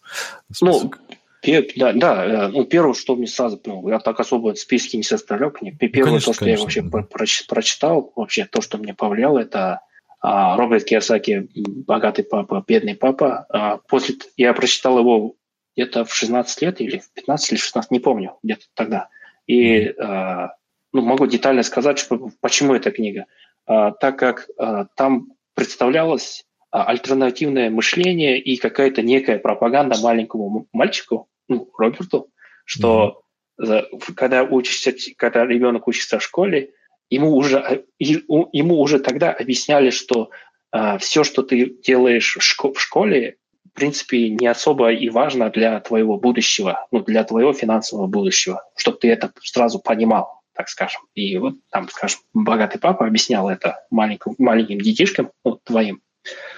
[0.51, 0.99] список.
[1.43, 5.51] Ну, Да, да, ну, первое, что мне сразу, ну, я так особо списки не составлял
[5.51, 5.77] книг.
[5.79, 7.07] Первое, конечно, то, что конечно, я вообще да.
[7.47, 9.81] прочитал, вообще то, что мне повлияло, это
[10.21, 13.45] Роберт Киосаки «Богатый папа, бедный папа».
[13.49, 15.35] А, после я прочитал его
[15.75, 19.09] где-то в 16 лет или в 15 или 16, не помню, где-то тогда.
[19.45, 20.55] И а,
[20.91, 23.25] ну, могу детально сказать, что, почему эта книга.
[23.65, 31.27] А, так как а, там представлялось а, альтернативное мышление и какая-то некая пропаганда маленькому мальчику,
[31.47, 32.29] ну, Роберту,
[32.65, 33.21] что
[33.61, 34.13] mm-hmm.
[34.15, 36.71] когда учишься, когда ребенок учится в школе,
[37.09, 40.29] ему уже, ему уже тогда объясняли, что
[40.71, 46.17] а, все, что ты делаешь в школе, в принципе, не особо и важно для твоего
[46.17, 51.01] будущего, ну, для твоего финансового будущего, чтобы ты это сразу понимал, так скажем.
[51.13, 56.01] И вот там, скажем, богатый папа объяснял это маленьким, маленьким детишкам, ну, твоим,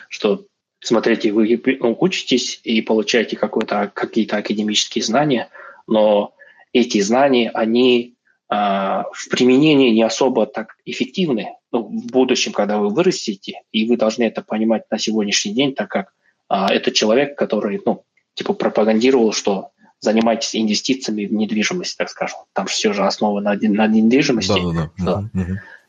[0.08, 0.46] что
[0.80, 5.50] смотрите, вы ну, учитесь и получаете какие-то академические знания,
[5.88, 6.34] но
[6.72, 8.16] эти знания, они
[8.50, 14.24] в применении не особо так эффективны ну, в будущем, когда вы вырастете, и вы должны
[14.24, 16.14] это понимать на сегодняшний день, так как
[16.48, 19.70] а, это человек, который, ну, типа пропагандировал, что
[20.00, 22.40] занимайтесь инвестициями в недвижимость, так скажем.
[22.54, 24.60] Там все же основа на, на недвижимости.
[24.74, 25.46] Да, да, да.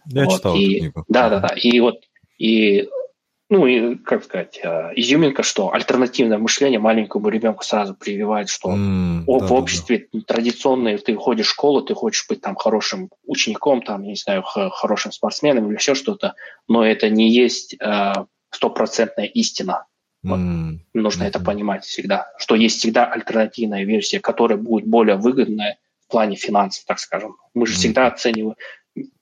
[0.06, 1.04] Я вот, читал и, эту книгу.
[1.08, 1.54] Да, да, да.
[1.56, 2.02] И вот
[2.38, 2.88] и
[3.50, 9.24] ну и, как сказать, э, изюминка, что альтернативное мышление маленькому ребенку сразу прививает, что mm,
[9.26, 10.20] в да, обществе да.
[10.24, 14.44] традиционное, ты ходишь в школу, ты хочешь быть там хорошим учеником, там, я не знаю,
[14.44, 16.36] хорошим спортсменом или еще что-то,
[16.68, 18.12] но это не есть э,
[18.50, 19.84] стопроцентная истина.
[20.22, 20.38] Вот.
[20.38, 21.26] Mm, Нужно mm-hmm.
[21.26, 26.84] это понимать всегда, что есть всегда альтернативная версия, которая будет более выгодная в плане финансов,
[26.86, 27.34] так скажем.
[27.54, 27.76] Мы же mm-hmm.
[27.76, 28.54] всегда оцениваем,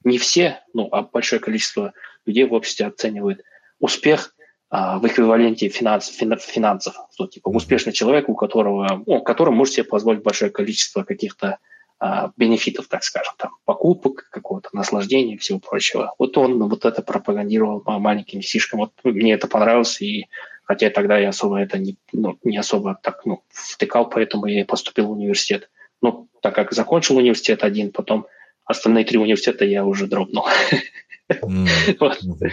[0.05, 1.95] не все, ну, а большое количество
[2.27, 3.41] людей в обществе оценивают
[3.81, 4.35] успех
[4.71, 6.95] а, в эквиваленте финанс, финансов.
[7.13, 11.59] Что, типа, успешный человек, у которого, ну, который может себе позволить большое количество каких-то
[11.99, 16.15] а, бенефитов, так скажем, там, покупок, какого-то наслаждения и всего прочего.
[16.19, 18.81] Вот он вот это пропагандировал маленьким сишкам.
[18.81, 20.29] Вот мне это понравилось, и
[20.65, 24.65] хотя тогда я особо это не, ну, не особо так ну, втыкал, поэтому я и
[24.65, 25.71] поступил в университет.
[26.03, 28.27] Ну, так как закончил университет один, потом
[28.67, 30.47] остальные три университета я уже дропнул.
[31.31, 32.51] Mm-hmm.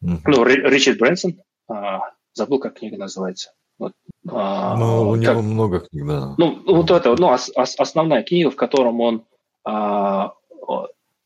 [0.00, 2.00] Ну, Ричард Брэнсон, а,
[2.34, 3.52] забыл, как книга называется.
[3.78, 3.92] Вот,
[4.28, 6.34] а, ну, у него как, много книг, да.
[6.38, 9.24] Ну, вот это, ну, ос, ос, основная книга, в котором он
[9.64, 10.32] а,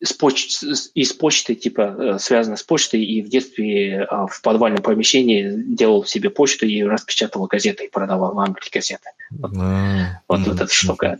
[0.02, 0.62] с поч
[0.94, 6.04] из почты, типа, э, связано с почтой, и в детстве а, в подвальном помещении делал
[6.04, 9.10] себе почту и распечатывал газеты и продавал в Англии газеты.
[9.30, 10.04] Вот, mm-hmm.
[10.26, 11.18] вот, вот эта штука.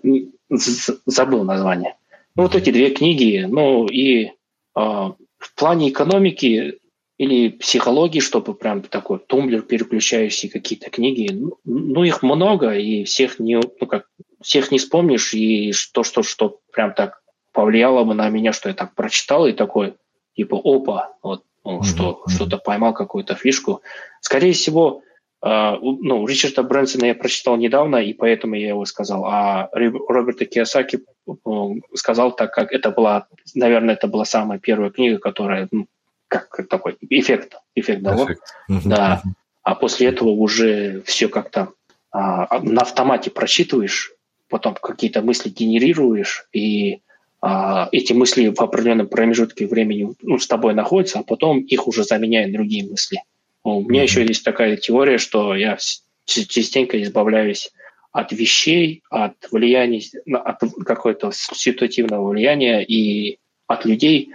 [1.07, 1.96] Забыл название.
[2.36, 4.32] Ну, вот эти две книги, ну, и
[4.74, 6.78] а, в плане экономики
[7.20, 11.30] или психологии, чтобы прям такой тумблер, переключающий какие-то книги.
[11.30, 14.06] Ну, ну, их много, и всех не, ну, как,
[14.40, 17.20] всех не вспомнишь, и то, что, что прям так
[17.52, 19.96] повлияло бы на меня, что я так прочитал, и такой,
[20.34, 21.84] типа, опа, вот, ну, mm-hmm.
[21.84, 23.82] что, что-то поймал, какую-то фишку.
[24.22, 25.02] Скорее всего,
[25.42, 29.24] Uh, ну, Ричарда Брэнсона я прочитал недавно, и поэтому я его сказал.
[29.24, 35.16] А Роберта Киосаки uh, сказал так, как это была, наверное, это была самая первая книга,
[35.16, 35.86] которая ну,
[36.30, 38.24] как такой эффект, эффект дало.
[38.24, 38.42] Эффект.
[38.86, 39.22] Да.
[39.62, 41.72] А после этого уже все как-то
[42.12, 44.12] а, на автомате просчитываешь,
[44.48, 47.00] потом какие-то мысли генерируешь, и
[47.42, 52.04] а, эти мысли в определенном промежутке времени ну, с тобой находятся, а потом их уже
[52.04, 53.22] заменяют другие мысли.
[53.64, 54.04] У меня mm-hmm.
[54.04, 55.78] еще есть такая теория, что я
[56.24, 57.70] частенько избавляюсь
[58.12, 60.00] от вещей, от влияния,
[60.32, 64.30] от какого-то ситуативного влияния и от людей,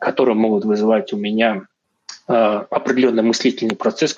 [0.00, 1.66] которые могут вызывать у меня
[2.26, 4.14] а, определенный мыслительный процесс,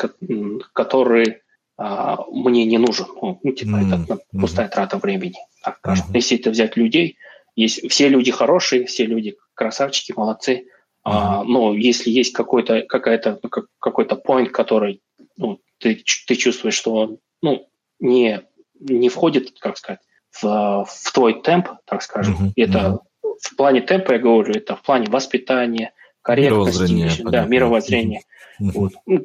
[0.73, 1.39] который
[1.77, 3.07] а, мне не нужен.
[3.21, 4.05] Ну, ну типа, mm-hmm.
[4.05, 5.39] это пустая трата времени.
[5.63, 6.15] Так Mm-hmm.
[6.15, 7.17] Если это взять людей,
[7.57, 10.53] есть, все люди хорошие, все люди красавчики, молодцы.
[10.53, 10.65] Mm-hmm.
[11.05, 15.03] А, но если есть какой-то, какая-то, ну, какой-то point, который
[15.37, 18.43] ну, ты, ты чувствуешь, что он ну, не,
[18.79, 20.01] не входит, как сказать,
[20.31, 22.53] в, в твой темп, так скажем, mm-hmm.
[22.57, 23.01] это
[23.41, 28.23] в плане темпа, я говорю, это в плане воспитания, корректности, мировоззрения, да, мировоззрения.
[28.59, 28.93] Вот.
[29.07, 29.21] Ну,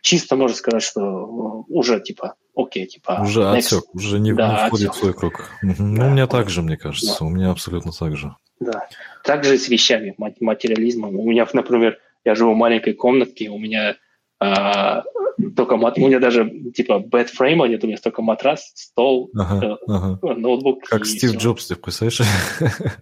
[0.00, 3.20] чисто можно сказать, что уже типа, окей, типа...
[3.22, 3.58] Уже next.
[3.58, 4.94] отсек, уже не, да, не входит отсек.
[4.94, 5.50] в свой круг.
[5.62, 5.74] Да.
[5.78, 7.26] Ну, у меня так же, мне кажется, да.
[7.26, 8.34] у меня абсолютно так же.
[8.60, 8.88] Да,
[9.22, 11.16] также с вещами, материализмом.
[11.16, 13.96] У меня, например, я живу в маленькой комнатке, у меня
[14.40, 15.02] э,
[15.54, 15.98] только мат...
[15.98, 20.34] у меня даже типа bed frame нет, у меня только матрас, стол, ага, э, ага.
[20.34, 20.84] ноутбук.
[20.84, 21.38] Как Стив все.
[21.38, 22.20] Джобс, ты представляешь?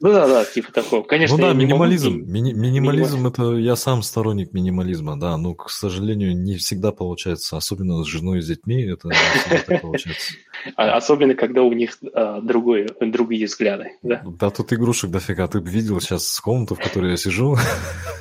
[0.00, 1.02] Ну да, да, типа такого.
[1.02, 2.12] Конечно, ну да, минимализм.
[2.12, 2.30] Могу...
[2.30, 8.02] Ми- минимализм это я сам сторонник минимализма, да, но, к сожалению, не всегда получается, особенно
[8.02, 10.34] с женой и с детьми, это не всегда так получается.
[10.76, 14.22] А, особенно, когда у них а, другой, другие взгляды, да?
[14.24, 15.46] Да, тут игрушек дофига.
[15.46, 17.56] Ты видел сейчас комнату, в которой я сижу?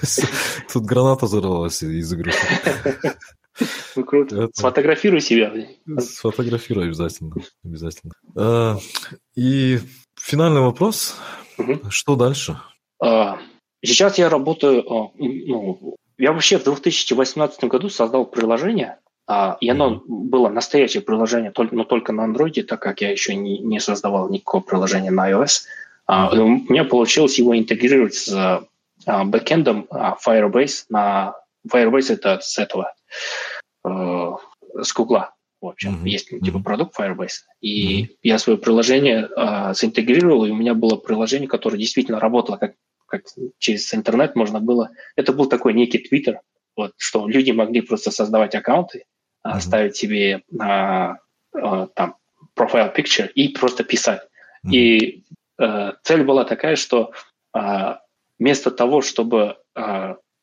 [0.74, 2.42] Тут граната взорвалась из игрушек.
[3.96, 4.44] Ну, круто.
[4.44, 4.52] Это...
[4.54, 5.54] Сфотографируй себя.
[6.00, 7.36] Сфотографируй обязательно.
[7.64, 8.14] обязательно.
[8.36, 8.78] А,
[9.36, 9.80] и
[10.20, 11.16] финальный вопрос.
[11.58, 11.90] Угу.
[11.90, 12.60] Что дальше?
[13.02, 13.38] А,
[13.84, 14.92] сейчас я работаю...
[14.92, 18.98] А, ну, я вообще в 2018 году создал приложение,
[19.28, 20.02] а, и оно mm-hmm.
[20.08, 24.62] было настоящее приложение, но только на Android, так как я еще не, не создавал никакого
[24.62, 25.64] приложения на iOS.
[26.06, 28.30] А, у меня получилось его интегрировать с
[29.06, 31.36] а, бэкэндом а, Firebase на
[31.72, 32.94] Firebase это с этого
[33.86, 34.32] э,
[34.82, 35.26] с Google.
[35.62, 36.10] В общем, mm-hmm.
[36.10, 37.46] есть типа продукт Firebase.
[37.62, 38.08] И mm-hmm.
[38.24, 42.74] я свое приложение э, синтегрировал, и у меня было приложение, которое действительно работало как,
[43.08, 43.24] как
[43.60, 44.90] через интернет можно было.
[45.16, 46.40] Это был такой некий Twitter,
[46.76, 49.06] вот, что люди могли просто создавать аккаунты,
[49.48, 49.60] mm-hmm.
[49.62, 51.14] ставить себе э,
[51.56, 52.18] э, там
[52.60, 54.22] profile picture и просто писать.
[54.66, 54.72] Mm-hmm.
[54.72, 55.24] И
[55.62, 57.14] э, цель была такая, что
[57.56, 57.96] э,
[58.38, 59.58] вместо того, чтобы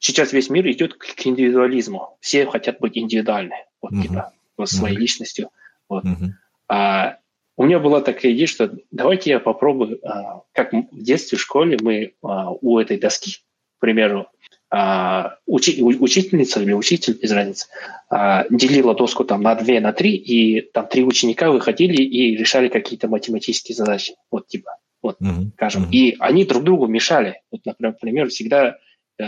[0.01, 4.03] сейчас весь мир идет к индивидуализму, все хотят быть индивидуальны, вот mm-hmm.
[4.03, 5.01] типа вот, своей mm-hmm.
[5.01, 5.51] личностью.
[5.89, 6.05] Вот.
[6.05, 6.31] Mm-hmm.
[6.69, 7.19] А,
[7.57, 11.79] у меня была такая идея, что давайте я попробую, а, как в детстве в школе
[11.81, 13.39] мы а, у этой доски,
[13.77, 14.27] к примеру,
[14.73, 17.67] а, учи, учительница или учитель, без разницы,
[18.09, 22.69] а, делила доску там на две, на три, и там три ученика выходили и решали
[22.69, 25.51] какие-то математические задачи, вот типа, вот, mm-hmm.
[25.57, 25.93] скажем, mm-hmm.
[25.93, 27.43] и они друг другу мешали.
[27.51, 28.77] Вот, например, всегда,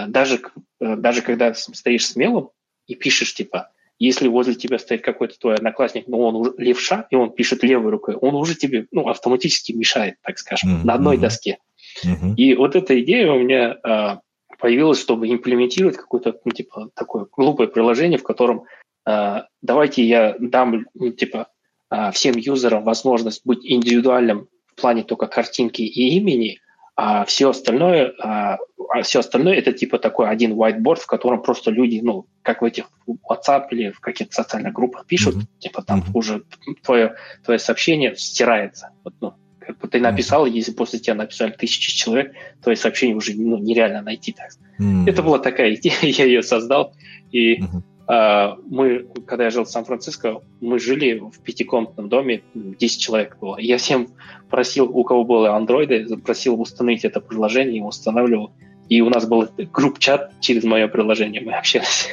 [0.06, 0.40] даже,
[0.80, 2.50] э, даже когда стоишь смелым
[2.86, 7.14] и пишешь, типа, если возле тебя стоит какой-то твой одноклассник, но он уже левша, и
[7.14, 10.84] он пишет левой рукой, он уже тебе ну, автоматически мешает, так скажем, mm-hmm.
[10.84, 11.58] на одной доске.
[12.04, 12.34] Mm-hmm.
[12.36, 14.20] И вот эта идея у меня а,
[14.58, 18.64] появилась, чтобы имплементировать какое-то, ну, типа, такое глупое приложение, в котором
[19.06, 21.48] э, давайте я дам, ну, типа,
[21.90, 26.60] э, всем юзерам возможность быть индивидуальным в плане только картинки и имени,
[26.94, 28.58] а все остальное, а,
[28.90, 32.64] а все остальное это типа такой один whiteboard, в котором просто люди, ну, как в
[32.64, 35.58] этих WhatsApp или в каких-то социальных группах пишут, mm-hmm.
[35.58, 36.10] типа там mm-hmm.
[36.14, 36.42] уже
[36.82, 37.14] твое,
[37.44, 38.90] твое сообщение стирается.
[39.04, 43.32] Вот, ну, как бы ты написал, если после тебя написали тысячи человек, твои сообщения уже
[43.34, 44.32] ну, нереально найти.
[44.32, 44.50] Так.
[44.78, 45.08] Mm-hmm.
[45.08, 46.94] Это была такая идея, я ее создал.
[47.30, 47.82] И mm-hmm.
[48.08, 53.58] Uh, мы, когда я жил в Сан-Франциско, мы жили в пятикомнатном доме, 10 человек было.
[53.58, 54.08] Я всем
[54.50, 58.50] просил, у кого было андроиды, просил установить это приложение, и устанавливал.
[58.88, 62.08] И у нас был групп-чат через мое приложение, мы общались.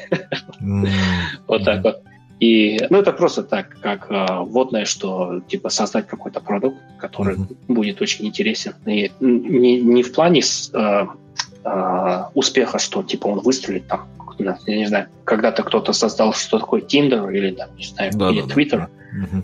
[1.48, 2.04] Вот так вот.
[2.40, 7.58] И, ну, это просто так, как э, вводное, что, типа, создать какой-то продукт, который mm-hmm.
[7.68, 8.76] будет очень интересен.
[8.86, 11.08] И не, не в плане с, э,
[11.66, 14.08] э, успеха, что, типа, он выстрелит там,
[14.66, 18.42] я не знаю, когда-то кто-то создал что такое Tinder или, там, не знаю, да, или
[18.42, 18.90] да, Twitter, да.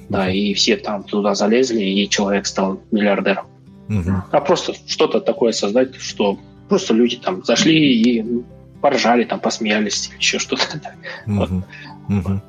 [0.09, 3.47] Да, и все там туда залезли, и человек стал миллиардером.
[3.87, 4.15] Mm-hmm.
[4.31, 6.39] А просто что-то такое создать, что
[6.69, 8.43] просто люди там зашли и
[8.81, 10.63] поржали, там, посмеялись, еще что-то.
[10.63, 10.91] Mm-hmm.
[11.27, 11.49] Вот.
[12.10, 12.41] Угу.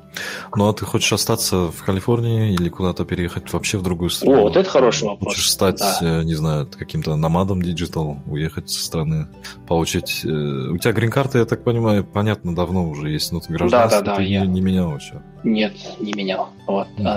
[0.55, 4.39] Ну а ты хочешь остаться в Калифорнии или куда-то переехать вообще в другую страну?
[4.39, 5.33] О, вот это хороший вопрос.
[5.33, 5.97] Хочешь стать, да.
[6.01, 9.27] Э, не знаю, каким-то номадом digital, уехать со страны,
[9.67, 10.21] получить...
[10.23, 14.05] Э, у тебя грин-карта, я так понимаю, понятно, давно уже есть, но ты гражданство да,
[14.05, 14.45] да, да, ты я...
[14.45, 15.21] не, менял еще?
[15.43, 16.49] Нет, не менял.
[16.65, 16.87] Вот.
[16.97, 17.07] Угу.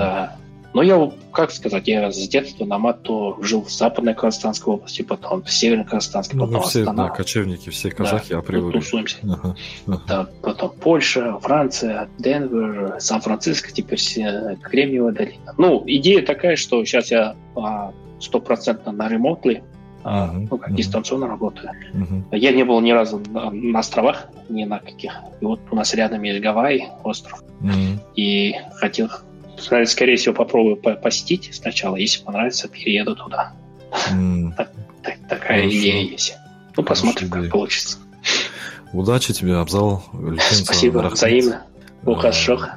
[0.73, 5.43] Но я, как сказать, я с детства на Мату жил в Западной Казахстанской области, потом
[5.43, 7.09] в Северной Казахстанской, ну, потом все, Астана.
[7.09, 8.79] Да, кочевники, все казахи да, априори.
[8.79, 9.17] Тусуемся.
[9.23, 9.57] Ага,
[9.87, 10.03] ага.
[10.07, 15.55] Да, потом Польша, Франция, Денвер, Сан-Франциско, теперь все, Кремниевая долина.
[15.59, 19.65] Ну, идея такая, что сейчас я а, стопроцентно на ремонтле,
[20.05, 20.77] uh-huh, ну, как uh-huh.
[20.77, 21.73] дистанционно работаю.
[21.95, 22.37] Uh-huh.
[22.37, 25.15] Я не был ни разу на, на островах, ни на каких.
[25.41, 27.43] И вот у нас рядом есть Гавайи, остров.
[27.61, 27.99] Uh-huh.
[28.15, 29.09] И хотел
[29.61, 31.97] скорее всего, попробую посетить сначала.
[31.97, 33.53] Если понравится, перееду туда.
[34.13, 34.55] Mm.
[34.57, 34.71] Так,
[35.03, 35.79] так, такая Хорошо.
[35.79, 36.35] идея есть.
[36.77, 37.99] Ну, посмотрим, как получится.
[38.93, 40.05] Удачи тебе, Абзал.
[40.51, 41.63] Спасибо, взаимно.
[42.05, 42.69] Ухашох.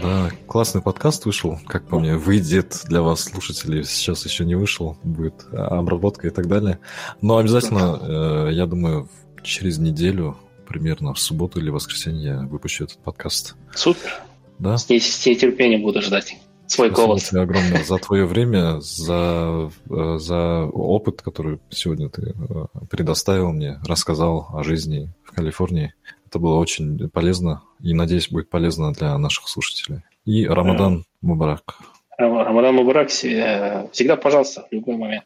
[0.00, 4.96] Да, классный подкаст вышел, как по мне, выйдет для вас, слушателей, сейчас еще не вышел,
[5.02, 6.78] будет обработка и так далее.
[7.20, 9.10] Но обязательно, э, я думаю,
[9.42, 13.54] через неделю, примерно в субботу или воскресенье я выпущу этот подкаст.
[13.74, 14.22] Супер.
[14.62, 14.78] Да?
[14.78, 16.36] С, с нетерпением буду ждать
[16.68, 17.28] свой Спасибо голос.
[17.28, 23.80] Тебе огромное за твое время, за, э, за опыт, который сегодня ты э, предоставил мне,
[23.84, 25.94] рассказал о жизни в Калифорнии.
[26.26, 30.02] Это было очень полезно и, надеюсь, будет полезно для наших слушателей.
[30.24, 31.78] И Рамадан Мубарак.
[32.16, 35.24] Рамадан Мубарак всегда, пожалуйста, в любой момент.